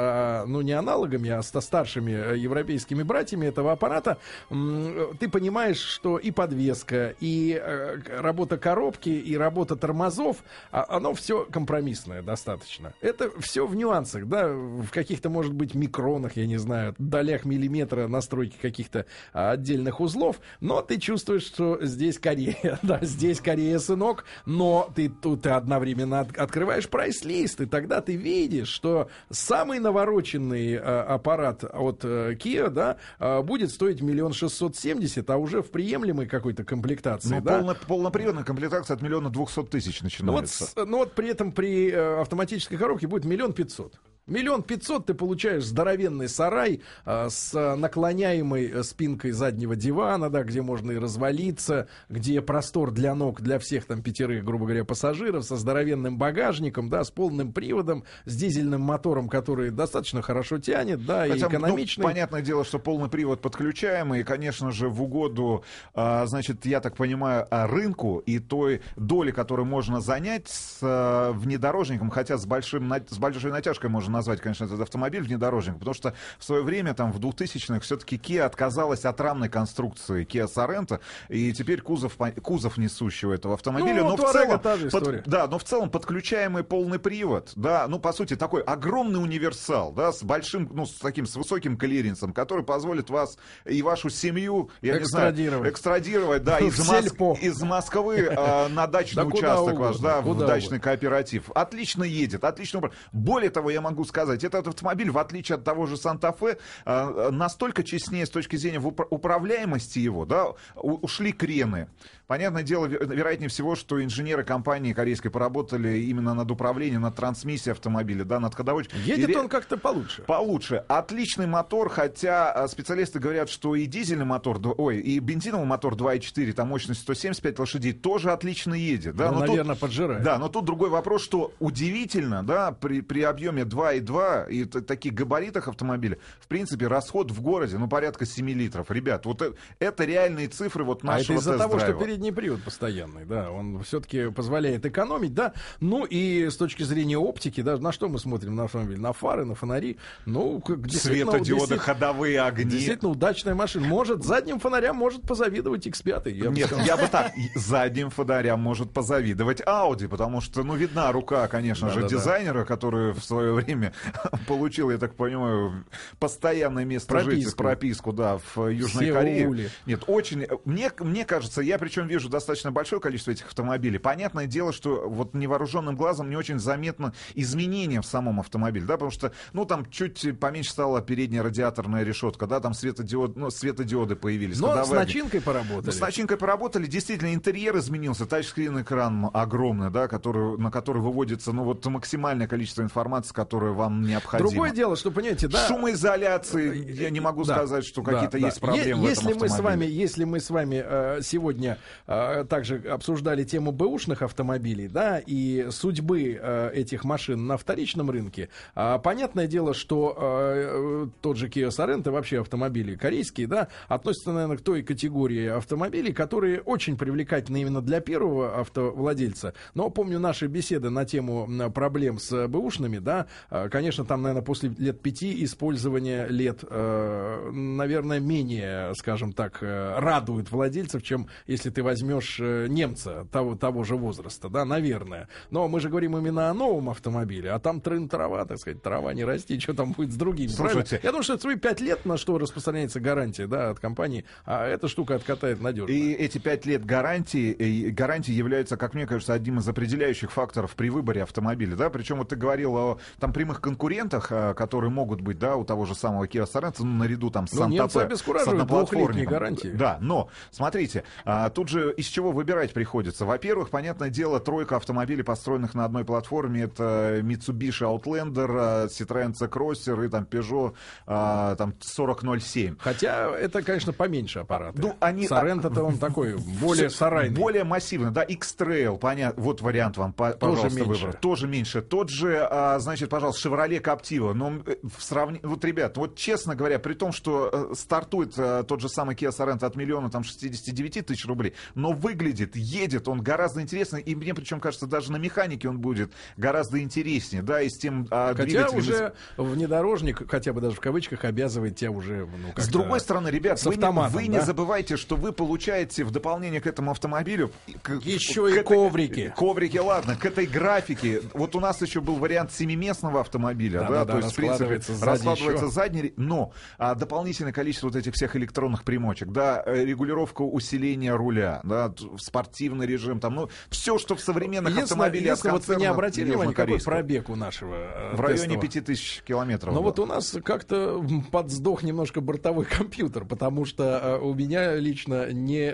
ну, 0.47 0.61
не 0.61 0.73
аналогами, 0.73 1.29
а 1.29 1.41
со 1.41 1.61
старшими 1.61 2.11
э, 2.11 2.37
европейскими 2.37 3.03
братьями 3.03 3.45
этого 3.47 3.71
аппарата, 3.71 4.17
м, 4.49 5.15
ты 5.19 5.29
понимаешь, 5.29 5.79
что 5.79 6.17
и 6.17 6.31
подвеска, 6.31 7.15
и 7.19 7.59
э, 7.61 7.97
работа 8.19 8.57
коробки, 8.57 9.09
и 9.09 9.37
работа 9.37 9.75
тормозов, 9.75 10.37
а, 10.71 10.85
оно 10.89 11.13
все 11.13 11.45
компромиссное 11.45 12.21
достаточно. 12.21 12.93
Это 13.01 13.29
все 13.39 13.65
в 13.65 13.75
нюансах, 13.75 14.27
да, 14.27 14.47
в 14.49 14.89
каких-то, 14.91 15.29
может 15.29 15.53
быть, 15.53 15.73
микронах, 15.75 16.35
я 16.37 16.45
не 16.45 16.57
знаю, 16.57 16.95
долях 16.97 17.45
миллиметра 17.45 18.07
настройки 18.07 18.55
каких-то 18.61 19.05
а, 19.33 19.51
отдельных 19.51 19.99
узлов, 19.99 20.39
но 20.59 20.81
ты 20.81 20.99
чувствуешь, 20.99 21.45
что 21.45 21.77
здесь 21.85 22.19
Корея, 22.19 22.79
да, 22.83 22.99
здесь 23.01 23.39
Корея, 23.39 23.79
сынок, 23.79 24.25
но 24.45 24.89
ты 24.95 25.09
тут 25.09 25.43
ты 25.43 25.49
одновременно 25.51 26.21
от- 26.21 26.37
открываешь 26.37 26.89
прайс-лист, 26.89 27.61
и 27.61 27.65
тогда 27.65 28.01
ты 28.01 28.15
видишь, 28.15 28.69
что 28.69 29.09
самый 29.29 29.79
навороченный 29.79 30.16
э, 30.21 30.77
аппарат 30.79 31.63
от 31.63 32.01
э, 32.03 32.33
Kia, 32.35 32.69
да, 32.69 32.97
э, 33.19 33.41
будет 33.41 33.71
стоить 33.71 34.01
миллион 34.01 34.33
шестьсот 34.33 34.75
семьдесят, 34.75 35.29
а 35.29 35.37
уже 35.37 35.61
в 35.61 35.69
приемлемой 35.71 36.25
какой-то 36.27 36.63
комплектации, 36.63 37.35
Ну, 37.35 37.41
да. 37.41 37.59
полно- 37.59 37.77
полноприводная 37.87 38.43
комплектация 38.43 38.95
от 38.95 39.01
миллиона 39.01 39.29
двухсот 39.29 39.69
тысяч 39.69 40.01
Ну 40.01 40.31
вот, 40.31 40.41
начинается. 40.43 40.85
ну 40.85 40.97
вот 40.97 41.13
при 41.13 41.29
этом 41.29 41.51
при 41.51 41.91
автоматической 41.91 42.77
коробке 42.77 43.07
будет 43.07 43.25
миллион 43.25 43.53
пятьсот. 43.53 43.93
Миллион 44.27 44.63
пятьсот 44.63 45.05
ты 45.05 45.13
получаешь 45.13 45.63
здоровенный 45.63 46.27
сарай 46.27 46.81
э, 47.05 47.27
с 47.29 47.53
э, 47.55 47.75
наклоняемой 47.75 48.65
э, 48.67 48.83
спинкой 48.83 49.31
заднего 49.31 49.77
дивана, 49.77 50.29
да, 50.29 50.43
где 50.43 50.61
можно 50.61 50.91
и 50.91 50.97
развалиться, 50.97 51.87
где 52.09 52.41
простор 52.41 52.91
для 52.91 53.15
ног 53.15 53.39
для 53.39 53.57
всех 53.57 53.85
там 53.85 54.01
пятерых, 54.01 54.43
грубо 54.43 54.65
говоря, 54.65 54.83
пассажиров, 54.83 55.45
со 55.45 55.55
здоровенным 55.55 56.17
багажником, 56.17 56.89
да, 56.89 57.05
с 57.05 57.09
полным 57.09 57.53
приводом, 57.53 58.03
с 58.25 58.35
дизельным 58.35 58.81
мотором, 58.81 59.29
который 59.29 59.71
достаточно 59.71 60.21
хорошо 60.21 60.59
тянет, 60.59 61.05
да, 61.05 61.25
и 61.25 61.31
Хотя, 61.31 61.47
ну, 61.47 61.59
экономичный. 61.59 62.03
понятное 62.03 62.41
дело, 62.41 62.65
что 62.65 62.79
полный 62.79 63.07
привод 63.07 63.41
подключаемый, 63.41 64.19
и, 64.19 64.23
конечно 64.25 64.71
же, 64.71 64.89
в 64.89 65.01
угоду, 65.01 65.63
а, 65.93 66.25
значит, 66.25 66.65
я 66.65 66.81
так 66.81 66.97
понимаю, 66.97 67.47
а, 67.49 67.65
рынку 67.65 68.17
и 68.25 68.39
той 68.39 68.81
доли, 68.97 69.31
которую 69.31 69.67
можно 69.67 70.01
занять 70.01 70.49
с 70.49 70.79
а, 70.81 71.31
внедорожником, 71.31 72.09
хотя 72.09 72.37
с, 72.37 72.45
большим, 72.45 72.91
с 73.07 73.17
большой 73.17 73.51
натяжкой 73.51 73.89
можно 73.89 74.16
назвать, 74.17 74.41
конечно, 74.41 74.65
этот 74.65 74.81
автомобиль 74.81 75.21
внедорожником, 75.21 75.79
потому 75.79 75.93
что 75.95 76.13
в 76.39 76.43
свое 76.43 76.63
время, 76.63 76.93
там, 76.93 77.11
в 77.11 77.19
2000-х, 77.19 77.79
все-таки 77.81 78.17
Kia 78.17 78.41
отказалась 78.41 79.05
от 79.05 79.19
рамной 79.21 79.49
конструкции 79.49 80.25
Kia 80.25 80.47
Sorento, 80.53 80.99
и 81.29 81.53
теперь 81.53 81.81
кузов, 81.81 82.17
кузов 82.43 82.77
несущего 82.77 83.33
этого 83.33 83.53
автомобиля, 83.53 84.03
Ну, 84.03 84.09
но 84.09 84.17
в 84.17 84.31
целом... 84.31 84.59
та 84.59 84.77
же 84.77 84.89
под- 84.89 85.23
да, 85.27 85.47
но 85.47 85.57
в 85.59 85.63
целом 85.63 85.89
подключаемый 85.89 86.63
полный 86.63 86.99
привод, 86.99 87.51
да, 87.55 87.87
ну, 87.87 87.99
по 87.99 88.11
сути, 88.13 88.35
такой 88.35 88.61
огромный 88.61 89.21
универсал, 89.21 89.91
да, 89.91 90.11
с 90.11 90.23
большим, 90.23 90.69
ну, 90.73 90.85
с 90.85 90.93
таким, 90.95 91.25
с 91.25 91.35
высоким 91.35 91.77
клиренсом, 91.77 92.33
который 92.33 92.63
позволит 92.63 93.09
вас 93.09 93.37
и 93.65 93.81
вашу 93.81 94.09
семью, 94.09 94.69
я 94.81 94.93
не 94.99 95.05
знаю, 95.05 95.31
Экстрадировать. 95.69 96.43
да, 96.43 96.59
из, 96.67 96.79
Мос- 96.79 97.39
из 97.41 97.61
Москвы 97.61 98.15
э, 98.17 98.67
на 98.69 98.87
дачный 98.87 99.23
участок 99.27 99.77
ваш, 99.79 99.97
да, 99.97 100.21
в 100.21 100.37
дачный 100.47 100.79
кооператив. 100.79 101.49
Отлично 101.53 102.03
едет, 102.03 102.43
отлично. 102.43 102.81
Более 103.11 103.49
того, 103.49 103.69
я 103.69 103.81
могу 103.81 104.03
сказать, 104.07 104.43
этот 104.43 104.67
автомобиль, 104.67 105.11
в 105.11 105.17
отличие 105.17 105.55
от 105.57 105.63
того 105.63 105.85
же 105.85 105.97
Санта-Фе, 105.97 106.57
э, 106.85 107.29
настолько 107.31 107.83
честнее 107.83 108.25
с 108.25 108.29
точки 108.29 108.55
зрения 108.55 108.79
управляемости 108.79 109.99
его, 109.99 110.25
да, 110.25 110.47
ушли 110.75 111.31
крены. 111.31 111.87
Понятное 112.27 112.63
дело, 112.63 112.87
ве- 112.87 113.15
вероятнее 113.15 113.49
всего, 113.49 113.75
что 113.75 114.03
инженеры 114.03 114.43
компании 114.43 114.91
корейской 114.93 115.29
поработали 115.29 115.99
именно 115.99 116.33
над 116.33 116.51
управлением, 116.51 117.01
над 117.01 117.15
трансмиссией 117.15 117.71
автомобиля, 117.71 118.25
да, 118.25 118.39
над 118.41 118.53
ходовочкой. 118.53 118.99
Едет 119.01 119.29
И 119.29 119.35
он 119.37 119.47
как-то 119.47 119.77
получше. 119.77 120.23
Получше. 120.23 120.83
Отличный 120.89 121.47
мотор, 121.47 121.87
хотя 121.89 122.51
а, 122.51 122.67
специалисты 122.67 123.19
говорят, 123.19 123.49
что 123.49 123.75
и 123.75 123.85
дизельный 123.85 124.25
мотор, 124.25 124.59
ой, 124.77 124.97
и 124.99 125.19
бензиновый 125.19 125.65
мотор 125.65 125.95
2.4, 125.95 126.51
там 126.51 126.67
мощность 126.67 127.01
175 127.01 127.59
лошадей, 127.59 127.93
тоже 127.93 128.31
отлично 128.31 128.73
едет. 128.73 129.15
Да, 129.15 129.27
Ну, 129.31 129.35
но 129.35 129.39
тут- 129.41 129.49
наверное, 129.49 129.75
поджирает. 129.77 130.23
Да, 130.23 130.37
но 130.37 130.49
тут 130.49 130.65
другой 130.65 130.89
вопрос, 130.89 131.23
что 131.23 131.53
удивительно, 131.59 132.43
да, 132.45 132.73
при, 132.73 132.99
при 132.99 133.21
объеме 133.21 133.63
i2 133.99 134.49
и 134.51 134.65
таких 134.65 135.13
габаритах 135.13 135.67
автомобиля, 135.67 136.17
в 136.39 136.47
принципе, 136.47 136.87
расход 136.87 137.31
в 137.31 137.41
городе, 137.41 137.77
ну, 137.77 137.87
порядка 137.87 138.25
7 138.25 138.49
литров. 138.49 138.89
Ребят, 138.91 139.25
вот 139.25 139.41
э- 139.41 139.53
это 139.79 140.05
реальные 140.05 140.47
цифры 140.47 140.83
вот 140.83 140.99
А 141.03 141.07
это 141.07 141.17
нашего 141.17 141.37
из-за 141.37 141.57
того, 141.57 141.79
что 141.79 141.93
передний 141.93 142.31
привод 142.31 142.63
постоянный, 142.63 143.25
да, 143.25 143.51
он 143.51 143.83
все-таки 143.83 144.29
позволяет 144.29 144.85
экономить, 144.85 145.33
да. 145.33 145.53
Ну 145.79 146.05
и 146.05 146.49
с 146.49 146.57
точки 146.57 146.83
зрения 146.83 147.17
оптики, 147.17 147.61
да, 147.61 147.77
на 147.77 147.91
что 147.91 148.09
мы 148.09 148.19
смотрим 148.19 148.55
на 148.55 148.63
автомобиль? 148.65 148.99
На 148.99 149.13
фары, 149.13 149.45
на 149.45 149.55
фонари. 149.55 149.97
Ну, 150.25 150.59
как 150.61 150.79
Светодиоды, 150.89 151.77
ходовые 151.77 152.41
огни. 152.41 152.71
Действительно 152.71 153.11
удачная 153.11 153.55
машина. 153.55 153.87
Может, 153.87 154.23
задним 154.23 154.59
фонарям 154.59 154.95
может 154.95 155.21
позавидовать 155.21 155.87
X5. 155.87 156.31
Я 156.31 156.49
бы 156.49 156.55
Нет, 156.55 156.67
сказал. 156.67 156.85
я 156.85 156.97
бы 156.97 157.07
так, 157.07 157.31
задним 157.55 158.09
фонарям 158.09 158.59
может 158.59 158.91
позавидовать 158.91 159.61
Audi, 159.61 160.07
потому 160.07 160.41
что, 160.41 160.63
ну, 160.63 160.75
видна 160.75 161.11
рука, 161.11 161.47
конечно 161.47 161.89
же, 161.89 162.01
Да-да-да. 162.01 162.15
дизайнера, 162.15 162.65
который 162.65 163.13
в 163.13 163.23
свое 163.23 163.53
время 163.53 163.86
получил, 164.47 164.91
я 164.91 164.97
так 164.97 165.15
понимаю, 165.15 165.85
постоянное 166.19 166.85
место 166.85 167.09
Прописку. 167.09 167.31
жительства, 167.31 167.63
прописку, 167.63 168.13
да, 168.13 168.39
в 168.55 168.67
Южной 168.67 169.11
Корее. 169.11 169.69
Нет, 169.85 170.03
очень, 170.07 170.47
мне, 170.65 170.91
мне 170.99 171.25
кажется, 171.25 171.61
я 171.61 171.77
причем 171.77 172.07
вижу 172.07 172.29
достаточно 172.29 172.71
большое 172.71 173.01
количество 173.01 173.31
этих 173.31 173.47
автомобилей. 173.47 173.99
Понятное 173.99 174.47
дело, 174.47 174.71
что 174.73 175.09
вот 175.09 175.33
невооруженным 175.33 175.95
глазом 175.95 176.29
не 176.29 176.35
очень 176.35 176.59
заметно 176.59 177.13
изменения 177.35 178.01
в 178.01 178.05
самом 178.05 178.39
автомобиле, 178.39 178.85
да, 178.85 178.93
потому 178.93 179.11
что, 179.11 179.31
ну, 179.53 179.65
там 179.65 179.89
чуть 179.89 180.39
поменьше 180.39 180.71
стала 180.71 181.01
передняя 181.01 181.43
радиаторная 181.43 182.03
решетка, 182.03 182.47
да, 182.47 182.59
там 182.59 182.73
светодиод, 182.73 183.35
ну, 183.35 183.49
светодиоды 183.49 184.15
появились. 184.15 184.59
Но 184.59 184.83
с 184.83 184.89
начинкой 184.89 185.41
поработали. 185.41 185.85
Ну, 185.85 185.91
с 185.91 185.99
начинкой 185.99 186.37
поработали, 186.37 186.85
действительно, 186.85 187.33
интерьер 187.33 187.77
изменился, 187.77 188.25
тачскрин 188.25 188.81
экран 188.81 189.29
огромный, 189.33 189.89
да, 189.89 190.07
который, 190.07 190.57
на 190.57 190.71
который 190.71 191.01
выводится, 191.01 191.51
ну, 191.51 191.63
вот 191.63 191.85
максимальное 191.85 192.47
количество 192.47 192.81
информации, 192.81 193.33
которое 193.33 193.66
вам 193.73 194.03
необходимо. 194.03 194.49
Другое 194.49 194.71
дело, 194.71 194.95
что, 194.95 195.11
понимаете, 195.11 195.47
да... 195.47 195.67
Шумоизоляции, 195.67 196.93
я 196.93 197.09
не 197.09 197.19
могу 197.19 197.43
Да, 197.43 197.55
сказать, 197.55 197.85
что 197.85 198.01
да, 198.01 198.13
какие-то 198.13 198.39
да. 198.39 198.45
есть 198.47 198.59
проблемы 198.59 199.03
Е- 199.03 199.09
если 199.09 199.33
мы 199.33 199.49
с 199.49 199.59
вами, 199.59 199.85
если 199.85 200.23
мы 200.23 200.39
с 200.39 200.49
вами 200.49 200.83
э, 200.85 201.19
сегодня 201.21 201.77
э, 202.07 202.45
также 202.49 202.77
обсуждали 202.89 203.43
тему 203.43 203.71
бэушных 203.71 204.21
автомобилей, 204.21 204.87
да, 204.87 205.19
и 205.25 205.67
судьбы 205.71 206.39
э, 206.39 206.71
этих 206.73 207.03
машин 207.03 207.47
на 207.47 207.57
вторичном 207.57 208.09
рынке, 208.09 208.49
а, 208.75 208.97
понятное 208.99 209.47
дело, 209.47 209.73
что 209.73 210.15
э, 210.17 211.07
тот 211.21 211.37
же 211.37 211.47
Kia 211.47 211.69
Sorento, 211.69 212.11
вообще 212.11 212.41
автомобили 212.41 212.95
корейские, 212.95 213.47
да, 213.47 213.67
относятся, 213.87 214.31
наверное, 214.31 214.57
к 214.57 214.61
той 214.61 214.83
категории 214.83 215.47
автомобилей, 215.47 216.13
которые 216.13 216.61
очень 216.61 216.97
привлекательны 216.97 217.61
именно 217.61 217.81
для 217.81 217.99
первого 218.01 218.59
автовладельца. 218.59 219.53
Но 219.73 219.89
помню 219.89 220.19
наши 220.19 220.47
беседы 220.47 220.89
на 220.89 221.05
тему 221.05 221.47
проблем 221.73 222.19
с 222.19 222.47
бэушными, 222.47 222.99
да, 222.99 223.27
э, 223.49 223.56
конечно, 223.71 224.05
там, 224.05 224.21
наверное, 224.21 224.43
после 224.43 224.69
лет 224.77 225.01
пяти 225.01 225.43
использования 225.43 226.27
лет, 226.27 226.63
э, 226.69 227.51
наверное, 227.51 228.19
менее, 228.19 228.93
скажем 228.95 229.33
так, 229.33 229.59
э, 229.61 229.99
радует 229.99 230.51
владельцев, 230.51 231.03
чем 231.03 231.27
если 231.45 231.69
ты 231.69 231.83
возьмешь 231.83 232.37
э, 232.39 232.67
немца 232.67 233.27
того, 233.31 233.55
того 233.55 233.83
же 233.83 233.95
возраста, 233.95 234.49
да, 234.49 234.65
наверное. 234.65 235.27
Но 235.51 235.67
мы 235.67 235.79
же 235.79 235.89
говорим 235.89 236.17
именно 236.17 236.49
о 236.49 236.53
новом 236.53 236.89
автомобиле, 236.89 237.51
а 237.51 237.59
там 237.59 237.81
трын 237.81 238.09
трава, 238.09 238.45
так 238.45 238.57
сказать, 238.59 238.81
трава 238.81 239.13
не 239.13 239.23
расти, 239.23 239.59
что 239.59 239.73
там 239.73 239.93
будет 239.93 240.13
с 240.13 240.15
другими. 240.15 240.51
правильно? 240.55 240.81
Слушайте. 240.81 240.99
Я 241.03 241.11
думаю, 241.11 241.23
что 241.23 241.33
это 241.33 241.41
свои 241.41 241.55
пять 241.55 241.81
лет, 241.81 242.05
на 242.05 242.17
что 242.17 242.37
распространяется 242.37 242.99
гарантия, 242.99 243.47
да, 243.47 243.69
от 243.69 243.79
компании, 243.79 244.25
а 244.45 244.65
эта 244.65 244.87
штука 244.87 245.15
откатает 245.15 245.61
надежно. 245.61 245.91
И 245.91 246.13
эти 246.13 246.37
пять 246.37 246.65
лет 246.65 246.85
гарантии, 246.85 247.89
гарантии 247.89 248.31
являются, 248.31 248.77
как 248.77 248.93
мне 248.93 249.05
кажется, 249.05 249.33
одним 249.33 249.59
из 249.59 249.67
определяющих 249.67 250.31
факторов 250.31 250.75
при 250.75 250.89
выборе 250.89 251.23
автомобиля, 251.23 251.75
да, 251.75 251.89
причем 251.89 252.17
вот 252.17 252.29
ты 252.29 252.35
говорил 252.35 252.75
о 252.75 252.99
там 253.19 253.33
прямых 253.47 253.61
конкурентах, 253.61 254.27
а, 254.31 254.53
которые 254.53 254.89
могут 254.91 255.21
быть, 255.21 255.39
да, 255.39 255.55
у 255.55 255.63
того 255.63 255.85
же 255.85 255.95
самого 255.95 256.25
Kia 256.25 256.45
Sorento, 256.45 256.79
ну, 256.83 256.97
наряду 256.97 257.29
там 257.29 257.47
с 257.47 257.53
Ну, 257.53 257.63
обескураживают 257.65 258.59
с 258.59 258.61
одноплатформенником. 258.63 258.97
двухлетней 258.97 259.25
гарантией. 259.25 259.73
Да, 259.73 259.97
но, 260.01 260.27
смотрите, 260.51 261.03
а, 261.23 261.49
тут 261.49 261.69
же 261.69 261.93
из 261.93 262.05
чего 262.07 262.31
выбирать 262.31 262.73
приходится. 262.73 263.25
Во-первых, 263.25 263.69
понятное 263.69 264.09
дело, 264.09 264.39
тройка 264.41 264.75
автомобилей, 264.75 265.23
построенных 265.23 265.73
на 265.75 265.85
одной 265.85 266.03
платформе, 266.03 266.63
это 266.63 267.21
Mitsubishi 267.23 267.83
Outlander, 267.87 268.47
а, 268.49 268.87
Citroёn 268.87 269.33
C-Crosser 269.33 270.05
и 270.05 270.09
там 270.09 270.25
Peugeot 270.29 270.73
там 271.05 271.73
4007. 271.79 272.75
Хотя 272.79 273.29
это, 273.31 273.61
конечно, 273.61 273.93
поменьше 273.93 274.39
аппараты. 274.39 274.81
Ну, 274.81 274.95
они- 274.99 275.27
Соренто-то 275.27 275.83
он 275.83 275.97
такой, 275.97 276.35
более 276.35 276.89
сарайный. 276.89 277.35
Более 277.35 277.63
массивно, 277.63 278.11
да, 278.11 278.23
X-Trail, 278.23 278.97
понятно, 278.97 279.41
вот 279.41 279.61
вариант 279.61 279.97
вам, 279.97 280.11
по- 280.13 280.31
пожалуйста, 280.31 280.67
меньше. 280.79 280.83
выбор. 281.05 281.13
Тоже 281.17 281.47
меньше. 281.47 281.81
Тот 281.81 282.09
же, 282.09 282.47
значит, 282.79 283.09
пожалуйста, 283.09 283.36
Chevrolet 283.43 283.81
Captiva, 283.81 284.33
но 284.33 284.61
э, 284.65 284.75
в 284.83 285.03
сравнении, 285.03 285.45
вот, 285.45 285.63
ребят, 285.65 285.97
вот 285.97 286.15
честно 286.15 286.55
говоря, 286.55 286.79
при 286.79 286.93
том, 286.93 287.11
что 287.11 287.49
э, 287.71 287.75
стартует 287.75 288.33
э, 288.37 288.63
тот 288.67 288.81
же 288.81 288.89
самый 288.89 289.15
Kia 289.15 289.29
Sorento 289.29 289.65
от 289.65 289.75
миллиона, 289.75 290.09
там, 290.09 290.23
69 290.23 291.05
тысяч 291.05 291.25
рублей, 291.25 291.53
но 291.75 291.91
выглядит, 291.93 292.55
едет 292.55 293.07
он 293.07 293.21
гораздо 293.21 293.61
интереснее, 293.61 294.01
и 294.03 294.15
мне 294.15 294.33
причем 294.33 294.59
кажется, 294.59 294.87
даже 294.87 295.11
на 295.11 295.17
механике 295.17 295.69
он 295.69 295.79
будет 295.79 296.11
гораздо 296.37 296.81
интереснее, 296.81 297.41
да, 297.41 297.61
и 297.61 297.69
с 297.69 297.77
тем 297.77 298.07
а, 298.11 298.33
Хотя 298.35 298.67
уже 298.69 299.13
внедорожник, 299.37 300.29
хотя 300.29 300.53
бы 300.53 300.61
даже 300.61 300.75
в 300.75 300.79
кавычках, 300.79 301.25
обязывает 301.25 301.75
тебя 301.75 301.91
уже... 301.91 302.25
Ну, 302.27 302.61
С 302.61 302.67
другой 302.67 302.99
стороны, 302.99 303.29
ребят, 303.29 303.61
вы, 303.63 303.75
не, 303.75 304.09
вы 304.09 304.27
не 304.27 304.37
да? 304.39 304.45
забывайте, 304.45 304.97
что 304.97 305.15
вы 305.15 305.31
получаете 305.31 306.03
в 306.03 306.11
дополнение 306.11 306.61
к 306.61 306.67
этому 306.67 306.91
автомобилю 306.91 307.51
к- 307.81 307.99
Еще 308.03 308.45
к 308.45 308.49
и 308.49 308.53
этой- 308.53 308.63
коврики. 308.63 309.33
Коврики, 309.35 309.77
ладно, 309.77 310.15
к 310.15 310.25
этой 310.25 310.45
графике. 310.45 311.21
Вот 311.33 311.55
у 311.55 311.59
нас 311.59 311.81
еще 311.81 312.01
был 312.01 312.15
вариант 312.15 312.51
семиместного 312.51 313.21
автомобиля, 313.27 313.81
да, 313.81 313.87
Да-да-да, 313.87 314.11
то 314.13 314.17
есть, 314.19 314.31
в 314.31 314.35
принципе, 314.35 314.81
раскладывается 315.05 315.65
еще. 315.65 315.67
задний, 315.73 316.13
но 316.17 316.51
а, 316.77 316.95
дополнительное 316.95 317.53
количество 317.53 317.87
вот 317.87 317.95
этих 317.95 318.13
всех 318.13 318.35
электронных 318.35 318.83
примочек, 318.83 319.29
да, 319.29 319.61
э, 319.65 319.85
регулировка 319.85 320.41
усиления 320.41 321.13
руля, 321.15 321.61
да, 321.63 321.93
спортивный 322.17 322.87
режим, 322.87 323.19
там, 323.19 323.35
ну, 323.35 323.49
все, 323.69 323.97
что 323.97 324.15
в 324.15 324.21
современных 324.21 324.73
Единственное, 324.73 325.07
автомобилях 325.07 325.23
единственное, 325.25 325.53
вот 325.53 325.67
вы 325.67 325.75
не 325.75 325.85
обратили 325.85 326.25
внимания, 326.31 326.53
какой 326.53 326.79
пробег 326.81 327.29
у 327.29 327.35
нашего 327.35 327.75
э, 327.75 328.15
В 328.15 328.19
районе 328.21 328.55
тестового? 328.55 328.61
5000 328.61 329.23
километров. 329.23 329.73
Но 329.73 329.79
был. 329.79 329.87
вот 329.87 329.99
у 329.99 330.05
нас 330.05 330.35
как-то 330.43 331.05
подсдох 331.31 331.83
немножко 331.83 332.21
бортовой 332.21 332.65
компьютер, 332.77 333.25
потому 333.25 333.65
что 333.65 333.83
э, 334.01 334.17
у 334.19 334.33
меня 334.33 334.75
лично 334.75 335.31
не 335.31 335.67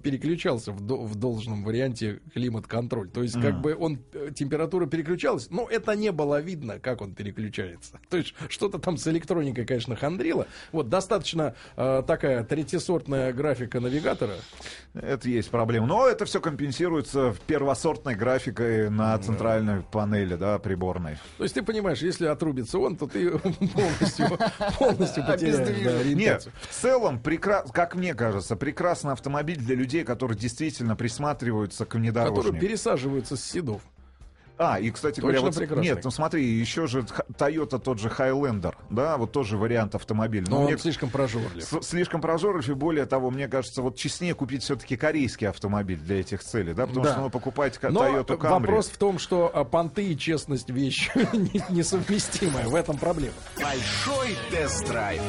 переключался 0.00 0.72
в, 0.72 0.80
до- 0.80 1.02
в 1.02 1.14
должном 1.14 1.64
варианте 1.64 2.20
климат-контроль. 2.34 3.08
То 3.10 3.22
есть 3.22 3.40
как 3.40 3.60
бы 3.60 3.74
он, 3.74 3.98
температура 4.34 4.86
переключалась, 4.86 5.48
но 5.50 5.66
это 5.68 5.94
не 5.96 6.12
было 6.12 6.40
видно, 6.40 6.78
как 6.90 7.02
он 7.02 7.14
переключается. 7.14 8.00
То 8.08 8.16
есть 8.16 8.34
что-то 8.48 8.78
там 8.78 8.96
с 8.96 9.06
электроникой, 9.06 9.64
конечно, 9.64 9.96
хандрило. 9.96 10.46
Вот 10.72 10.88
достаточно 10.88 11.54
э, 11.76 12.02
такая 12.06 12.44
третьесортная 12.44 13.32
графика 13.32 13.80
навигатора. 13.80 14.34
Это 14.94 15.28
есть 15.28 15.50
проблема. 15.50 15.86
Но 15.86 16.06
это 16.06 16.24
все 16.24 16.40
компенсируется 16.40 17.34
первосортной 17.46 18.14
графикой 18.14 18.90
на 18.90 19.16
центральной 19.18 19.82
панели, 19.82 20.34
да, 20.34 20.58
приборной. 20.58 21.16
То 21.38 21.44
есть 21.44 21.54
ты 21.54 21.62
понимаешь, 21.62 21.98
если 21.98 22.26
отрубится 22.26 22.78
он, 22.78 22.96
то 22.96 23.06
ты 23.06 23.30
полностью, 23.38 24.26
полностью 24.78 25.26
потеряешь 25.26 25.50
да, 25.84 26.04
Нет, 26.14 26.48
в 26.68 26.74
целом, 26.74 27.20
прекра... 27.20 27.64
как 27.72 27.94
мне 27.94 28.14
кажется, 28.14 28.56
прекрасный 28.56 29.12
автомобиль 29.12 29.58
для 29.58 29.76
людей, 29.76 30.04
которые 30.04 30.36
действительно 30.36 30.96
присматриваются 30.96 31.84
к 31.84 31.88
Которые 31.88 32.10
внедорожнику. 32.12 32.58
пересаживаются 32.58 33.36
с 33.36 33.44
седов. 33.44 33.82
А, 34.62 34.78
и, 34.78 34.90
кстати 34.90 35.14
Точно 35.22 35.22
говоря, 35.28 35.40
вот, 35.40 35.56
прекрасный. 35.56 35.82
нет, 35.82 36.04
ну 36.04 36.10
смотри, 36.10 36.44
еще 36.46 36.86
же 36.86 37.00
Toyota 37.38 37.78
тот 37.78 37.98
же 37.98 38.08
Highlander, 38.08 38.74
да, 38.90 39.16
вот 39.16 39.32
тоже 39.32 39.56
вариант 39.56 39.94
автомобиля. 39.94 40.44
Но 40.50 40.56
Но 40.56 40.58
он 40.60 40.64
мне 40.66 40.76
слишком 40.76 41.08
прожорлив. 41.08 41.62
с- 41.64 41.82
слишком 41.82 42.20
прожорлив, 42.20 42.68
и 42.68 42.74
более 42.74 43.06
того, 43.06 43.30
мне 43.30 43.48
кажется, 43.48 43.80
вот 43.80 43.96
честнее 43.96 44.34
купить 44.34 44.62
все-таки 44.62 44.98
корейский 44.98 45.48
автомобиль 45.48 45.98
для 45.98 46.20
этих 46.20 46.44
целей, 46.44 46.74
да, 46.74 46.86
потому 46.86 47.04
Да. 47.06 47.12
что 47.12 47.20
ну, 47.22 47.30
покупать 47.30 47.78
Но 47.82 48.04
Toyota 48.06 48.36
Camry... 48.36 48.50
вопрос 48.50 48.88
в 48.90 48.98
том, 48.98 49.18
что 49.18 49.50
а, 49.54 49.64
понты 49.64 50.04
и 50.12 50.18
честность 50.18 50.68
вещь 50.68 51.08
не- 51.32 51.62
несовместимая. 51.70 52.68
В 52.68 52.74
этом 52.74 52.98
проблема. 52.98 53.32
Большой 53.58 54.36
тест-драйв 54.50 55.22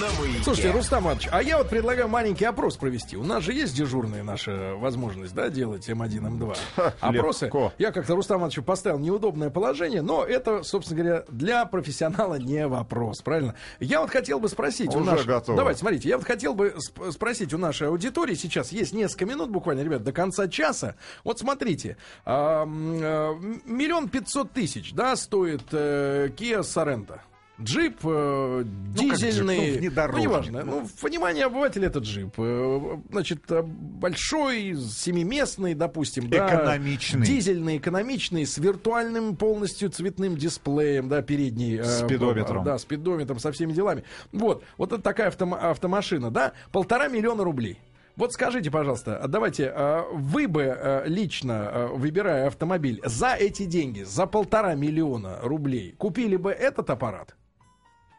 на 0.00 0.06
маяке. 0.22 0.44
Слушайте, 0.44 0.70
Рустам 0.70 1.02
Иванович, 1.02 1.28
а 1.32 1.42
я 1.42 1.58
вот 1.58 1.68
предлагаю 1.68 2.06
маленький 2.06 2.44
опрос 2.44 2.76
провести. 2.76 3.16
У 3.16 3.24
нас 3.24 3.42
же 3.42 3.52
есть 3.54 3.74
дежурная 3.76 4.22
наша 4.22 4.74
возможность, 4.76 5.34
да, 5.34 5.48
делать 5.48 5.88
М1, 5.88 6.38
М2. 6.38 6.92
Опросы. 7.00 7.46
легко. 7.46 7.72
Я 7.78 7.90
как-то 7.90 8.14
Рустам 8.14 8.38
Ивановичу 8.38 8.62
поставил 8.68 8.98
неудобное 8.98 9.48
положение, 9.48 10.02
но 10.02 10.22
это, 10.22 10.62
собственно 10.62 11.02
говоря, 11.02 11.24
для 11.28 11.64
профессионала 11.64 12.34
не 12.34 12.68
вопрос, 12.68 13.22
правильно? 13.22 13.54
Я 13.80 14.02
вот 14.02 14.10
хотел 14.10 14.40
бы 14.40 14.48
спросить 14.50 14.94
у 14.94 14.98
Уже 14.98 15.10
нашей... 15.10 15.26
готово. 15.26 15.56
Давайте, 15.56 15.80
смотрите, 15.80 16.08
я 16.10 16.18
вот 16.18 16.26
хотел 16.26 16.52
бы 16.52 16.74
сп- 16.76 17.12
спросить 17.12 17.54
у 17.54 17.58
нашей 17.58 17.88
аудитории, 17.88 18.34
сейчас 18.34 18.70
есть 18.70 18.92
несколько 18.92 19.24
минут 19.24 19.48
буквально, 19.48 19.80
ребят, 19.80 20.04
до 20.04 20.12
конца 20.12 20.48
часа. 20.48 20.96
Вот 21.24 21.38
смотрите, 21.38 21.96
э, 22.26 22.64
миллион 22.66 24.10
пятьсот 24.10 24.52
тысяч, 24.52 24.92
да, 24.92 25.16
стоит 25.16 25.62
э, 25.72 26.28
Kia 26.36 26.60
Sorento. 26.60 27.20
Джип, 27.60 27.98
э, 28.04 28.64
Ну, 28.64 28.64
как 28.64 28.96
джип, 28.96 29.10
дизельный, 29.14 29.72
ну, 29.72 29.78
внедорожник, 29.78 30.24
неважно. 30.28 30.64
ну. 30.64 30.80
Ну, 30.80 30.86
в 30.86 30.92
понимании 31.00 31.42
обывателя 31.42 31.88
это 31.88 31.98
джип. 31.98 32.34
Э, 32.38 32.98
Значит, 33.10 33.50
э, 33.50 33.62
большой, 33.62 34.76
семиместный, 34.76 35.74
допустим, 35.74 36.28
да, 36.30 36.46
Экономичный. 36.48 37.26
дизельный, 37.26 37.78
экономичный, 37.78 38.46
с 38.46 38.58
виртуальным 38.58 39.36
полностью 39.36 39.90
цветным 39.90 40.36
дисплеем, 40.36 41.08
да, 41.08 41.22
передний. 41.22 41.78
э, 41.80 41.84
Спидометром. 41.84 42.62
Да, 42.64 42.78
спидометром, 42.78 43.38
со 43.40 43.50
всеми 43.50 43.72
делами. 43.72 44.04
Вот, 44.32 44.62
вот 44.76 44.92
это 44.92 45.02
такая 45.02 45.30
автома- 45.30 45.58
автомашина, 45.58 46.30
да, 46.30 46.52
полтора 46.70 47.08
миллиона 47.08 47.42
рублей. 47.42 47.80
Вот 48.14 48.32
скажите, 48.32 48.70
пожалуйста, 48.70 49.16
а 49.18 49.28
давайте, 49.28 49.72
э, 49.74 50.02
вы 50.12 50.48
бы 50.48 50.62
э, 50.62 51.02
лично, 51.06 51.70
э, 51.72 51.86
выбирая 51.94 52.46
автомобиль, 52.48 53.00
за 53.04 53.34
эти 53.34 53.64
деньги, 53.64 54.02
за 54.02 54.26
полтора 54.26 54.74
миллиона 54.74 55.38
рублей, 55.42 55.94
купили 55.98 56.36
бы 56.36 56.50
этот 56.50 56.90
аппарат? 56.90 57.36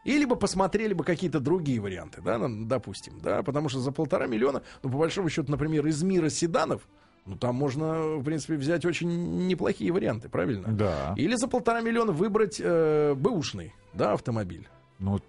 Или 0.04 0.24
бы 0.24 0.36
посмотрели 0.36 0.94
бы 0.94 1.04
какие-то 1.04 1.40
другие 1.40 1.80
варианты, 1.80 2.22
да, 2.22 2.38
допустим, 2.48 3.20
да, 3.20 3.42
потому 3.42 3.68
что 3.68 3.80
за 3.80 3.92
полтора 3.92 4.26
миллиона, 4.26 4.62
ну, 4.82 4.90
по 4.90 4.98
большому 4.98 5.28
счету, 5.28 5.50
например, 5.50 5.86
из 5.86 6.02
мира 6.02 6.30
седанов, 6.30 6.88
ну, 7.26 7.36
там 7.36 7.54
можно, 7.54 8.16
в 8.16 8.24
принципе, 8.24 8.54
взять 8.54 8.84
очень 8.86 9.46
неплохие 9.46 9.92
варианты, 9.92 10.28
правильно? 10.28 10.68
Да. 10.68 11.14
Или 11.16 11.34
за 11.34 11.48
полтора 11.48 11.82
миллиона 11.82 12.12
выбрать 12.12 12.60
э, 12.60 13.14
бэушный, 13.14 13.74
да, 13.92 14.12
автомобиль. 14.12 14.68
Ну, 14.98 15.20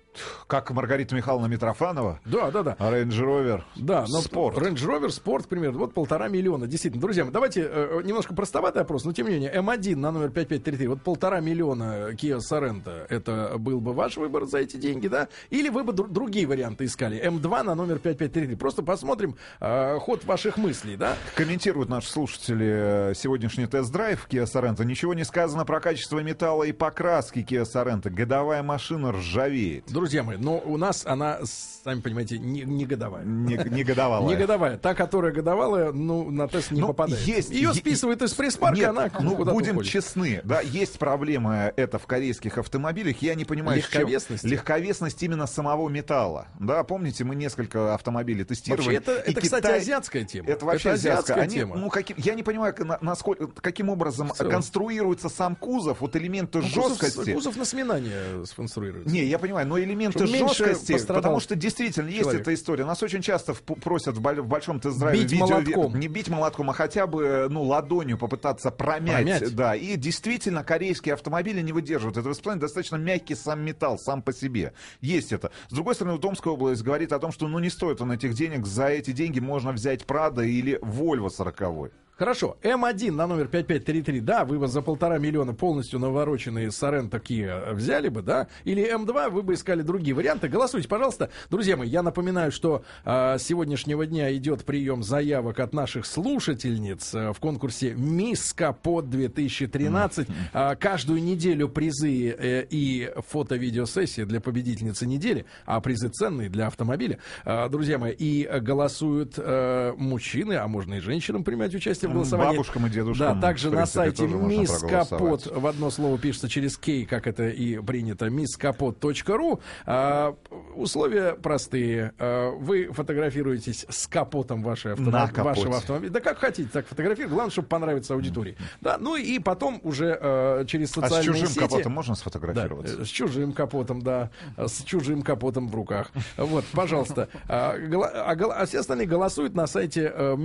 как 0.48 0.72
Маргарита 0.72 1.16
Михайловна 1.16 1.48
Митрофанова, 1.48 2.20
Да, 2.26 2.52
да, 2.52 2.64
да. 2.64 2.76
Range 2.80 3.10
Rover 3.10 3.62
Да, 3.76 4.06
но 4.10 4.20
Sport. 4.20 4.56
Range 4.56 4.76
Rover 4.76 5.44
к 5.44 5.48
примеру, 5.48 5.78
вот 5.80 5.94
полтора 5.94 6.28
миллиона. 6.28 6.68
Действительно, 6.68 7.02
друзья 7.02 7.26
давайте 7.26 7.62
э, 7.70 8.02
немножко 8.04 8.34
простоватый 8.34 8.82
опрос, 8.82 9.06
но 9.06 9.14
тем 9.14 9.28
не 9.28 9.34
менее, 9.34 9.54
М1 9.54 9.96
на 9.96 10.12
номер 10.12 10.30
5533, 10.30 10.88
вот 10.88 11.02
полтора 11.02 11.40
миллиона 11.40 12.10
Kia 12.12 12.40
Sorento, 12.40 13.06
это 13.10 13.56
был 13.58 13.80
бы 13.82 13.94
ваш 13.94 14.18
выбор 14.18 14.46
за 14.46 14.60
эти 14.60 14.78
деньги, 14.78 15.08
да? 15.08 15.28
Или 15.50 15.70
вы 15.70 15.84
бы 15.84 15.94
дру- 15.94 16.08
другие 16.10 16.46
варианты 16.48 16.86
искали? 16.86 17.22
М2 17.24 17.64
на 17.64 17.76
номер 17.76 18.00
5533. 18.00 18.56
Просто 18.56 18.84
посмотрим 18.84 19.36
э, 19.60 19.98
ход 20.00 20.26
ваших 20.26 20.58
мыслей, 20.58 20.98
да? 20.98 21.16
Комментируют 21.36 21.90
наши 21.90 22.10
слушатели 22.12 23.12
э, 23.12 23.14
сегодняшний 23.16 23.68
тест-драйв 23.68 24.28
Kia 24.30 24.44
Sorento. 24.46 24.84
Ничего 24.84 25.14
не 25.14 25.24
сказано 25.24 25.66
про 25.66 25.80
качество 25.80 26.20
металла 26.20 26.64
и 26.64 26.72
покраски 26.72 27.40
Kia 27.40 27.64
Sorento. 27.64 28.10
Годовая 28.10 28.64
машина 28.64 29.12
ржавеет. 29.12 29.86
Друзья 30.02 30.24
мои, 30.24 30.36
но 30.38 30.58
у 30.58 30.78
нас 30.78 31.04
она, 31.06 31.42
сами 31.44 32.02
понимаете, 32.02 32.40
не, 32.40 32.62
не 32.64 32.86
годовая. 32.88 33.24
Не, 33.24 33.56
не 33.70 33.84
годовалая. 33.84 34.28
Не 34.28 34.36
годовая. 34.36 34.78
Та, 34.80 34.96
которая 34.96 35.32
годовалая, 35.32 35.92
ну, 35.92 36.32
на 36.32 36.48
тест 36.48 36.72
не 36.72 36.82
Ну, 36.82 36.88
попадает. 36.88 37.22
есть- 37.22 37.52
Ее 37.52 37.72
списывают 37.76 38.20
из 38.24 38.34
пресс-парка, 38.34 38.80
Нет, 38.80 38.90
она 38.90 39.12
ну 39.20 39.36
будем 39.36 39.76
уходит. 39.76 39.92
честны, 39.92 40.42
да, 40.44 40.60
есть 40.62 40.98
проблема 40.98 41.72
это 41.76 42.00
в 42.00 42.08
корейских 42.08 42.58
автомобилях. 42.58 43.22
Я 43.22 43.36
не 43.36 43.46
понимаю, 43.46 43.80
чем- 43.80 43.92
Легковесности? 43.92 44.48
легковесность 44.48 45.22
именно 45.22 45.46
самого 45.46 45.88
металла. 45.88 46.48
Да, 46.60 46.84
помните, 46.84 47.24
мы 47.24 47.36
несколько 47.36 47.94
автомобилей 47.94 48.44
тестировали. 48.44 48.82
Вообще, 48.96 48.98
это, 48.98 49.12
это 49.12 49.40
кстати, 49.40 49.62
Китай- 49.66 49.78
азиатская 49.82 50.24
тема. 50.26 50.50
Это 50.50 50.66
вообще 50.66 50.90
азиатская. 50.90 51.44
Они, 51.44 51.54
тема. 51.58 51.76
ну, 51.78 51.90
каким, 51.90 52.18
я 52.18 52.34
не 52.34 52.42
понимаю, 52.42 52.74
на- 52.80 52.98
насколько, 53.02 53.46
каким 53.62 53.90
образом 53.90 54.30
конструируется 54.32 55.30
сам 55.30 55.56
кузов, 55.56 56.02
вот 56.02 56.16
элементы 56.16 56.58
Ну, 56.58 56.64
кузов, 56.64 57.00
жесткости. 57.00 57.34
кузов 57.34 57.56
на 57.56 57.66
сминание 57.66 58.44
сконструируется. 58.48 59.14
Не, 59.14 59.26
я 59.26 59.38
понимаю, 59.38 59.68
но 59.68 59.78
элементы 59.78 59.91
Чтобы 59.92 60.32
меньше 60.32 60.66
жесткости, 60.66 61.06
потому 61.08 61.40
что 61.40 61.56
действительно 61.56 62.08
есть 62.08 62.22
человек. 62.22 62.42
эта 62.42 62.54
история. 62.54 62.86
Нас 62.86 63.02
очень 63.04 63.22
часто 63.22 63.54
в- 63.54 63.62
просят 63.62 64.16
в, 64.18 64.22
боль- 64.22 64.42
в 64.42 64.48
большом 64.48 64.80
тест-драйве 64.80 65.22
Бить 65.24 65.32
видео- 65.32 65.48
молотком. 65.48 66.00
не 66.00 66.08
бить 66.08 66.30
молотком, 66.30 66.70
а 66.70 66.74
хотя 66.74 67.08
бы 67.08 67.48
ну 67.50 67.64
ладонью 67.64 68.18
попытаться 68.18 68.72
промять, 68.72 69.24
Промять. 69.26 69.56
да. 69.56 69.76
И 69.76 69.96
действительно 69.96 70.64
корейские 70.64 71.14
автомобили 71.14 71.62
не 71.62 71.72
выдерживают 71.74 72.18
этого 72.18 72.34
испытания. 72.34 72.62
Достаточно 72.62 72.96
мягкий 72.98 73.36
сам 73.36 73.62
металл 73.62 73.98
сам 73.98 74.22
по 74.22 74.34
себе. 74.34 74.74
Есть 75.02 75.32
это. 75.32 75.52
С 75.70 75.74
другой 75.74 75.96
стороны, 75.96 76.16
вот 76.16 76.26
Омская 76.26 76.54
область 76.54 76.82
говорит 76.84 77.12
о 77.14 77.20
том, 77.20 77.32
что 77.32 77.48
ну 77.48 77.60
не 77.60 77.70
стоит 77.70 78.02
он 78.02 78.12
этих 78.12 78.34
денег. 78.34 78.66
За 78.66 78.88
эти 78.88 79.12
деньги 79.12 79.40
можно 79.40 79.72
взять 79.72 80.06
Прада 80.06 80.44
или 80.44 80.80
Вольво 80.82 81.30
40 81.30 81.92
Хорошо, 82.18 82.58
М1 82.62 83.12
на 83.12 83.26
номер 83.26 83.48
5533, 83.48 84.20
да, 84.20 84.46
вы 84.46 84.60
бы 84.60 84.68
за 84.68 84.82
полтора 84.82 85.18
миллиона 85.18 85.56
полностью 85.56 86.00
навороченные 86.00 86.70
Соренто 86.70 87.18
Kia 87.18 87.74
взяли 87.74 88.10
бы, 88.10 88.22
да? 88.22 88.48
Или 88.64 88.94
М2 88.94 89.32
вы 89.32 89.42
бы 89.42 89.56
искали 89.56 89.82
другие 89.82 90.14
варианты? 90.14 90.48
Голосуйте, 90.48 90.88
пожалуйста. 90.88 91.32
Друзья 91.50 91.78
мои, 91.78 91.90
я 91.90 92.04
напоминаю, 92.04 92.52
что 92.52 92.84
а, 93.04 93.40
с 93.40 93.44
сегодняшнего 93.44 94.06
дня 94.06 94.36
идет 94.36 94.66
прием 94.66 95.02
заявок 95.02 95.60
от 95.60 95.74
наших 95.74 96.06
слушательниц 96.06 97.16
а, 97.16 97.34
в 97.34 97.40
конкурсе 97.40 97.96
«Мисс 97.96 98.54
Капот 98.54 99.06
2013». 99.06 100.30
А, 100.54 100.76
каждую 100.76 101.24
неделю 101.24 101.70
призы 101.70 102.30
э, 102.30 102.66
и 102.70 103.12
фото-видеосессия 103.30 104.26
для 104.26 104.40
победительницы 104.42 105.08
недели, 105.08 105.46
а 105.66 105.82
призы 105.82 106.10
ценные 106.10 106.50
для 106.50 106.68
автомобиля. 106.68 107.18
А, 107.46 107.68
друзья 107.68 107.98
мои, 107.98 108.14
и 108.14 108.46
э, 108.46 108.60
голосуют 108.60 109.36
э, 109.38 109.94
мужчины, 109.98 110.54
а 110.54 110.68
можно 110.68 110.96
и 110.96 111.00
женщинам 111.00 111.44
принимать 111.44 111.74
участие 111.74 112.11
голосовании. 112.14 112.52
бабушкам 112.52 112.88
и 112.88 112.90
дедушкам, 112.90 113.40
Да, 113.40 113.48
также 113.48 113.72
на 113.72 113.86
сайте 113.86 114.28
Мисс 114.28 114.80
Капот 114.80 115.48
в 115.48 115.68
одно 115.68 115.90
слово 115.90 116.18
пишется 116.18 116.50
через 116.50 116.78
кей, 116.78 117.06
как 117.06 117.28
это 117.28 117.48
и 117.50 117.78
принято, 117.80 118.28
misskapot.ru. 118.28 119.60
А, 119.86 120.36
условия 120.76 121.34
простые. 121.34 122.14
А, 122.20 122.52
вы 122.52 122.90
фотографируетесь 122.92 123.86
с 123.90 124.08
капотом 124.08 124.64
вашей 124.64 124.96
капоте. 124.96 125.42
вашего 125.42 125.78
автомобиля. 125.78 126.12
Да 126.12 126.20
как 126.20 126.40
хотите, 126.40 126.70
так 126.72 126.88
фотографируйте. 126.88 127.34
Главное, 127.34 127.52
чтобы 127.52 127.68
понравиться 127.68 128.14
аудитории. 128.14 128.58
Да, 128.82 128.98
ну 129.00 129.16
и 129.16 129.40
потом 129.40 129.80
уже 129.84 130.18
э, 130.20 130.66
через 130.68 130.90
А 130.90 130.92
с 130.92 131.04
социальные 131.04 131.26
чужим 131.26 131.48
сети... 131.48 131.60
капотом 131.60 131.92
можно 131.94 132.14
Да, 132.14 132.20
сфотографироваться? 132.20 133.02
э, 133.02 133.06
с 133.06 133.08
чужим 133.08 133.54
капотом, 133.54 134.02
да, 134.02 134.30
э, 134.58 134.68
с 134.68 134.84
чужим 134.84 135.22
капотом 135.22 135.68
в 135.68 135.76
руках. 135.76 136.12
Вот, 136.38 136.66
пожалуйста. 136.74 137.30
А, 137.48 137.76
а 137.76 138.32
а 138.52 138.66
все 138.66 138.80
остальные 138.80 139.08
голосуют 139.08 139.56
на 139.56 139.68
сайте 139.68 140.12
э, 140.14 140.36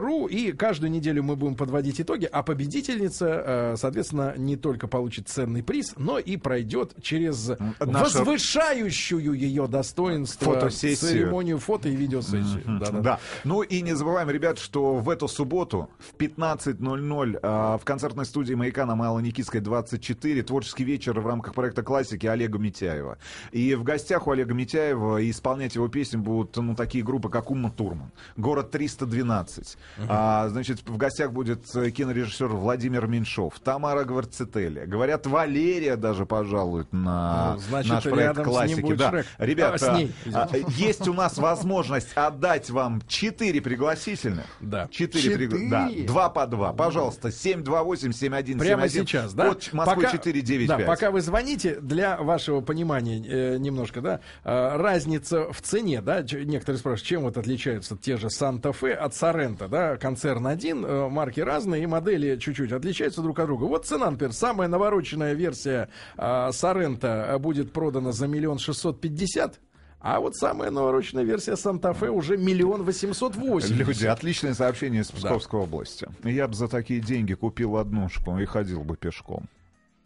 misskapot.ru, 0.00 0.28
и 0.28 0.52
каждую 0.52 0.90
неделю 0.90 1.22
мы 1.22 1.36
будем 1.36 1.54
подводить 1.54 2.00
итоги, 2.00 2.28
а 2.30 2.42
победительница, 2.42 3.26
э, 3.26 3.76
соответственно, 3.76 4.34
не 4.36 4.56
только 4.56 4.88
получит 4.88 5.28
ценный 5.28 5.62
приз, 5.62 5.94
но 5.96 6.18
и 6.18 6.36
пройдет 6.36 6.94
через 7.02 7.52
наша- 7.80 8.18
возвышающую 8.18 9.32
ее 9.32 9.66
достоинство 9.66 10.54
Фотосессию. 10.54 11.10
церемонию 11.10 11.58
фото 11.58 11.88
и 11.88 11.96
видеосессии. 11.96 12.62
Да-да. 12.66 13.00
Да. 13.00 13.20
Ну 13.44 13.62
и 13.62 13.82
не 13.82 13.94
забываем, 13.94 14.30
ребят, 14.30 14.58
что 14.58 14.96
в 14.96 15.08
эту 15.08 15.28
субботу 15.28 15.90
в 15.98 16.14
15.00 16.14 17.38
а, 17.42 17.78
в 17.78 17.84
концертной 17.84 18.24
студии 18.24 18.54
«Маяка» 18.54 18.86
на 18.86 18.96
Мало 18.96 19.20
Никитской 19.20 19.60
24 19.60 20.42
творческий 20.42 20.84
вечер 20.84 21.18
в 21.20 21.26
рамках 21.26 21.54
проекта 21.54 21.82
«Классики» 21.82 22.26
Олега 22.26 22.58
Митяева. 22.58 23.18
И 23.52 23.74
в 23.74 23.82
гостях 23.82 24.26
у 24.26 24.30
Олега 24.30 24.54
Митяева 24.54 25.28
исполнять 25.28 25.74
его 25.74 25.88
песни 25.88 26.16
будут 26.16 26.56
ну, 26.56 26.74
такие 26.74 27.04
группы, 27.04 27.28
как 27.28 27.50
Умма 27.50 27.70
Турман, 27.70 28.10
«Город 28.36 28.74
312». 28.74 29.76
А, 30.08 30.48
значит, 30.48 30.80
в 30.88 30.96
гостях 30.96 31.32
будет 31.32 31.64
э, 31.74 31.90
кинорежиссер 31.90 32.48
Владимир 32.48 33.06
Меньшов, 33.06 33.58
Тамара 33.60 34.04
Гварцетели. 34.04 34.84
Говорят, 34.86 35.26
Валерия 35.26 35.96
даже 35.96 36.26
пожалуют 36.26 36.92
на 36.92 37.54
Ну, 37.54 37.60
значит, 37.60 37.92
наш 37.92 38.04
проект 38.04 38.42
«Классики». 38.42 38.94
Да. 38.94 39.10
Шрек. 39.10 39.26
Ребята, 39.38 39.92
А, 39.92 39.96
ней, 39.96 40.12
а, 40.32 40.48
есть 40.68 41.06
у 41.08 41.12
нас 41.12 41.38
возможность 41.38 42.12
отдать 42.14 42.70
вам 42.70 43.02
4 43.06 43.60
пригласительных. 43.60 44.46
Да. 44.60 44.88
4 44.90 45.22
Четыре? 45.22 45.68
Да, 45.70 45.88
2 46.06 46.28
по 46.30 46.46
2. 46.46 46.72
Пожалуйста, 46.72 47.30
728-7171. 47.30 48.58
Прямо 48.58 48.88
сейчас, 48.88 49.32
да? 49.34 49.48
Код 49.48 49.68
Москвы 49.72 49.96
Пока- 50.04 50.12
495. 50.12 50.78
Да, 50.78 50.84
пока 50.86 51.10
вы 51.10 51.20
звоните, 51.20 51.78
для 51.80 52.16
вашего 52.18 52.60
понимания 52.60 53.22
э, 53.26 53.56
немножко, 53.58 54.00
да, 54.00 54.20
э, 54.44 54.76
разница 54.76 55.52
в 55.52 55.60
цене, 55.62 56.00
да, 56.00 56.22
некоторые 56.22 56.78
спрашивают, 56.78 57.02
чем 57.06 57.22
вот 57.22 57.36
отличаются 57.36 57.96
те 57.96 58.16
же 58.16 58.30
Санта-Фе 58.30 58.94
от 58.94 59.14
Сорента, 59.14 59.68
да, 59.68 59.79
концерн 60.00 60.46
один, 60.46 60.84
э, 60.84 61.08
марки 61.08 61.40
разные, 61.40 61.82
и 61.82 61.86
модели 61.86 62.36
чуть-чуть 62.36 62.72
отличаются 62.72 63.22
друг 63.22 63.38
от 63.38 63.46
друга. 63.46 63.64
Вот 63.64 63.86
цена, 63.86 64.10
например, 64.10 64.32
самая 64.32 64.68
навороченная 64.68 65.34
версия 65.34 65.88
э, 66.16 66.50
Сорента 66.52 67.36
будет 67.40 67.72
продана 67.72 68.12
за 68.12 68.26
миллион 68.26 68.58
шестьсот 68.58 69.00
пятьдесят, 69.00 69.60
а 70.00 70.18
вот 70.18 70.34
самая 70.34 70.70
навороченная 70.70 71.24
версия 71.24 71.56
Санта-Фе 71.56 72.08
уже 72.08 72.36
миллион 72.38 72.84
восемьсот 72.84 73.36
восемьдесят. 73.36 73.86
Люди, 73.86 74.06
отличное 74.06 74.54
сообщение 74.54 75.02
из 75.02 75.10
Псковской 75.10 75.60
области. 75.60 76.08
Я 76.24 76.48
бы 76.48 76.54
за 76.54 76.68
такие 76.68 77.00
деньги 77.00 77.34
купил 77.34 77.76
однушку 77.76 78.38
и 78.38 78.46
ходил 78.46 78.82
бы 78.82 78.96
пешком. 78.96 79.44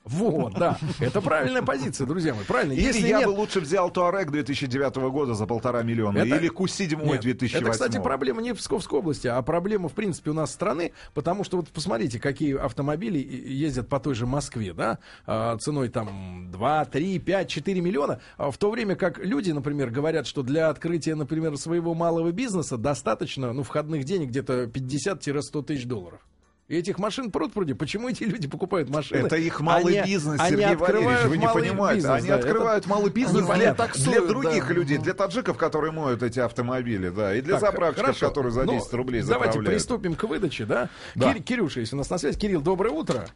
Вот, 0.04 0.52
да. 0.54 0.78
Это 1.00 1.22
правильная 1.22 1.62
позиция, 1.62 2.06
друзья 2.06 2.34
мои. 2.34 2.44
Правильно. 2.44 2.72
Или 2.72 2.82
Если 2.82 3.08
я 3.08 3.18
нет, 3.20 3.26
бы 3.26 3.30
лучше 3.32 3.60
взял 3.60 3.90
Туарек 3.90 4.30
2009 4.30 4.96
года 5.10 5.34
за 5.34 5.46
полтора 5.46 5.82
миллиона. 5.82 6.18
Это- 6.18 6.36
Или 6.36 6.48
Ку-7 6.48 7.02
Нет, 7.04 7.22
2008. 7.22 7.58
Это, 7.58 7.70
кстати, 7.70 7.98
проблема 8.02 8.42
не 8.42 8.52
в 8.52 8.58
Псковской 8.58 8.98
области, 8.98 9.26
а 9.28 9.40
проблема, 9.42 9.88
в 9.88 9.92
принципе, 9.94 10.30
у 10.30 10.34
нас 10.34 10.52
страны, 10.52 10.92
потому 11.14 11.42
что 11.42 11.56
вот 11.56 11.68
посмотрите, 11.68 12.20
какие 12.20 12.54
автомобили 12.56 13.18
ездят 13.18 13.88
по 13.88 13.98
той 13.98 14.14
же 14.14 14.26
Москве, 14.26 14.74
да, 14.74 14.98
а, 15.26 15.56
ценой 15.56 15.88
там 15.88 16.50
2, 16.50 16.84
3, 16.84 17.18
5, 17.18 17.48
4 17.48 17.80
миллиона, 17.80 18.20
а 18.36 18.50
в 18.50 18.58
то 18.58 18.70
время 18.70 18.96
как 18.96 19.18
люди, 19.18 19.52
например, 19.52 19.90
говорят, 19.90 20.26
что 20.26 20.42
для 20.42 20.68
открытия, 20.68 21.14
например, 21.14 21.56
своего 21.56 21.94
малого 21.94 22.30
бизнеса 22.30 22.76
достаточно, 22.76 23.52
ну, 23.54 23.62
входных 23.62 24.04
денег 24.04 24.28
где-то 24.28 24.66
50-100 24.66 25.62
тысяч 25.62 25.86
долларов. 25.86 26.20
И 26.66 26.76
этих 26.78 26.98
машин 26.98 27.30
пруд 27.30 27.52
пруди. 27.52 27.74
Почему 27.74 28.08
эти 28.08 28.24
люди 28.24 28.48
покупают 28.48 28.88
машины? 28.88 29.26
Это 29.26 29.36
их 29.36 29.60
малый 29.60 29.98
Они- 30.00 30.10
бизнес, 30.12 30.40
они 30.40 30.50
Сергей 30.56 30.76
Валерьевич, 30.76 30.82
открывают 30.82 31.28
вы 31.28 31.36
не 31.38 31.48
понимаете. 31.48 31.96
бизнес, 31.96 32.14
они 32.20 32.28
да. 32.28 32.34
открывают 32.36 32.86
малый 32.86 33.10
бизнес 33.10 33.50
Они 33.50 33.60
для, 33.60 33.74
таксуют, 33.74 34.18
для 34.24 34.26
других 34.28 34.68
да. 34.68 34.72
людей, 34.74 34.96
для 34.98 35.12
таджиков, 35.12 35.58
которые 35.58 35.92
моют 35.92 36.22
эти 36.22 36.40
автомобили, 36.40 37.10
да, 37.10 37.34
и 37.34 37.42
для 37.42 37.54
Так, 37.58 37.60
заправщиков, 37.60 38.06
хорошо. 38.06 38.28
которые 38.28 38.52
за 38.52 38.64
Ну, 38.64 38.72
10 38.72 38.92
рублей 38.94 39.20
Давайте 39.22 39.52
заправляют. 39.52 39.66
приступим 39.66 40.14
к 40.14 40.24
выдаче, 40.24 40.64
да? 40.64 40.88
Да. 41.14 41.34
Кир- 41.34 41.42
Кирюша, 41.42 41.80
если 41.80 41.96
у 41.96 41.98
нас 41.98 42.08
на 42.08 42.16
связи. 42.16 42.38
Кирилл, 42.38 42.62
доброе 42.62 42.90
утро. 42.90 43.26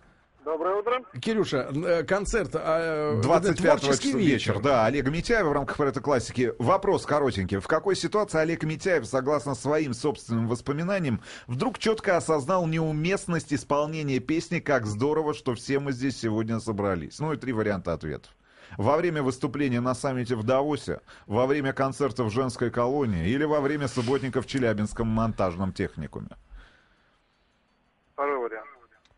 Доброе 0.48 0.76
утро. 0.76 1.02
Кирюша, 1.20 1.68
э, 1.74 2.04
концерт 2.04 2.52
а, 2.54 3.18
э, 3.18 3.20
25 3.20 3.80
числа 3.82 4.18
вечер, 4.18 4.60
да, 4.60 4.86
Олега 4.86 5.10
Митяева 5.10 5.50
в 5.50 5.52
рамках 5.52 5.76
проекта 5.76 6.00
классики. 6.00 6.54
Вопрос 6.58 7.04
коротенький. 7.04 7.58
В 7.58 7.66
какой 7.66 7.94
ситуации 7.94 8.38
Олег 8.38 8.62
Митяев, 8.62 9.04
согласно 9.04 9.54
своим 9.54 9.92
собственным 9.92 10.48
воспоминаниям, 10.48 11.20
вдруг 11.48 11.78
четко 11.78 12.16
осознал 12.16 12.66
неуместность 12.66 13.52
исполнения 13.52 14.20
песни 14.20 14.58
«Как 14.58 14.86
здорово, 14.86 15.34
что 15.34 15.54
все 15.54 15.80
мы 15.80 15.92
здесь 15.92 16.18
сегодня 16.18 16.60
собрались»? 16.60 17.18
Ну 17.18 17.34
и 17.34 17.36
три 17.36 17.52
варианта 17.52 17.92
ответов. 17.92 18.34
Во 18.78 18.96
время 18.96 19.22
выступления 19.22 19.82
на 19.82 19.94
саммите 19.94 20.34
в 20.34 20.44
Давосе, 20.44 21.00
во 21.26 21.44
время 21.44 21.74
концерта 21.74 22.24
в 22.24 22.30
женской 22.30 22.70
колонии 22.70 23.28
или 23.28 23.44
во 23.44 23.60
время 23.60 23.86
субботника 23.86 24.40
в 24.40 24.46
Челябинском 24.46 25.08
монтажном 25.08 25.74
техникуме? 25.74 26.30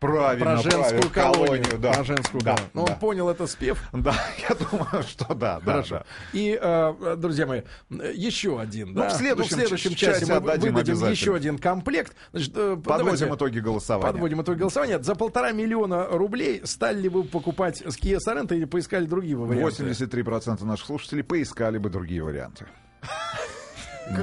Правильно, 0.01 0.45
Про 0.45 0.57
женскую 0.57 1.09
правильно, 1.11 1.33
колонию. 1.45 1.77
да. 1.77 1.91
Про 1.93 2.03
женскую 2.03 2.41
Да, 2.41 2.55
колонию. 2.55 2.71
Ну, 2.73 2.85
да. 2.87 2.93
он 2.93 2.99
понял 2.99 3.29
это 3.29 3.45
спев. 3.45 3.79
Да, 3.93 4.15
я 4.49 4.55
думаю, 4.55 5.03
что 5.07 5.35
да, 5.35 5.61
Хорошо. 5.63 5.95
да. 5.99 6.05
И, 6.33 6.57
э, 6.59 7.15
друзья 7.17 7.45
мои, 7.45 7.61
еще 7.89 8.59
один. 8.59 8.93
Ну, 8.93 9.01
да? 9.01 9.09
в 9.09 9.13
следующем 9.13 9.57
Ну, 9.57 9.57
в 9.57 9.67
следующем 9.67 9.95
часе 9.95 10.19
часе 10.21 10.33
мы 10.33 10.39
выдадим 10.39 10.75
еще 11.07 11.35
один 11.35 11.59
комплект. 11.59 12.15
Значит, 12.31 12.51
э, 12.55 12.77
Подводим 12.83 13.13
давайте 13.13 13.35
итоги 13.35 13.59
голосования. 13.59 14.11
Подводим 14.11 14.41
итоги 14.41 14.57
голосования. 14.57 14.99
За 15.03 15.13
полтора 15.13 15.51
миллиона 15.51 16.07
рублей 16.07 16.61
стали 16.65 17.01
ли 17.01 17.07
вы 17.09 17.23
покупать 17.23 17.77
с 17.85 17.95
Kia 17.99 18.17
Sorento 18.27 18.55
или 18.55 18.65
поискали 18.65 19.05
другие 19.05 19.37
варианты? 19.37 19.83
83% 19.83 20.65
наших 20.65 20.87
слушателей 20.87 21.23
поискали 21.23 21.77
бы 21.77 21.91
другие 21.91 22.23
варианты. 22.23 22.65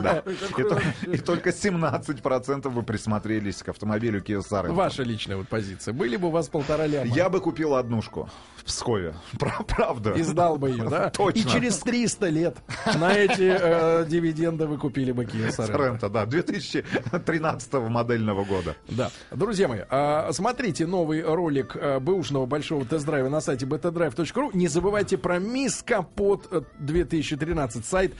Да. 0.03 0.23
И, 0.27 0.62
то- 0.62 0.81
и 1.07 1.19
только 1.19 1.51
17% 1.51 2.69
вы 2.69 2.83
присмотрелись 2.83 3.62
к 3.62 3.69
автомобилю 3.69 4.21
Kia 4.23 4.41
Sorento. 4.41 4.73
Ваша 4.73 5.03
личная 5.03 5.37
вот 5.37 5.49
позиция. 5.49 5.95
Были 5.95 6.17
бы 6.17 6.29
у 6.29 6.31
вас 6.31 6.49
полтора 6.49 6.87
ляма. 6.87 7.07
Я 7.14 7.29
бы 7.29 7.41
купил 7.41 7.75
однушку 7.75 8.29
в 8.57 8.64
Пскове. 8.64 9.14
Пра- 9.38 9.62
Правда. 9.67 10.12
И 10.12 10.23
сдал 10.23 10.57
бы 10.59 10.71
ее, 10.71 10.88
да? 10.88 11.11
Точно. 11.11 11.38
И 11.38 11.43
через 11.51 11.79
300 11.79 12.29
лет 12.29 12.57
на 12.99 13.12
эти 13.14 13.57
э, 13.59 14.05
дивиденды 14.07 14.67
вы 14.67 14.79
купили 14.79 15.12
бы 15.12 15.25
Kia 15.25 15.49
Sorento. 15.49 16.09
Да, 16.09 16.27
2013 16.27 17.73
модельного 17.75 18.45
года. 18.45 18.77
Да. 18.88 19.11
Друзья 19.31 19.69
мои, 19.69 19.81
а, 19.91 20.31
смотрите 20.33 20.87
новый 20.87 21.23
ролик 21.23 21.77
а, 21.77 22.01
бэушного 22.01 22.47
большого 22.47 22.85
тест-драйва 22.85 23.29
на 23.29 23.41
сайте 23.41 23.67
betadrive.ru. 23.67 24.51
Не 24.55 24.69
забывайте 24.69 25.17
про 25.19 25.38
Мискапот 25.38 26.49
э, 26.51 26.62
2013, 26.79 27.85
сайт 27.85 28.14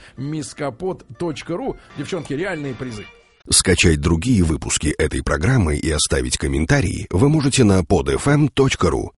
misskapot.ru. 1.49 1.77
Девчонки, 1.97 2.33
реальные 2.33 2.73
призы. 2.73 3.05
Скачать 3.49 3.99
другие 3.99 4.43
выпуски 4.43 4.87
этой 4.87 5.23
программы 5.23 5.77
и 5.77 5.89
оставить 5.89 6.37
комментарии 6.37 7.07
вы 7.09 7.29
можете 7.29 7.63
на 7.63 7.81
podfm.ru. 7.81 9.11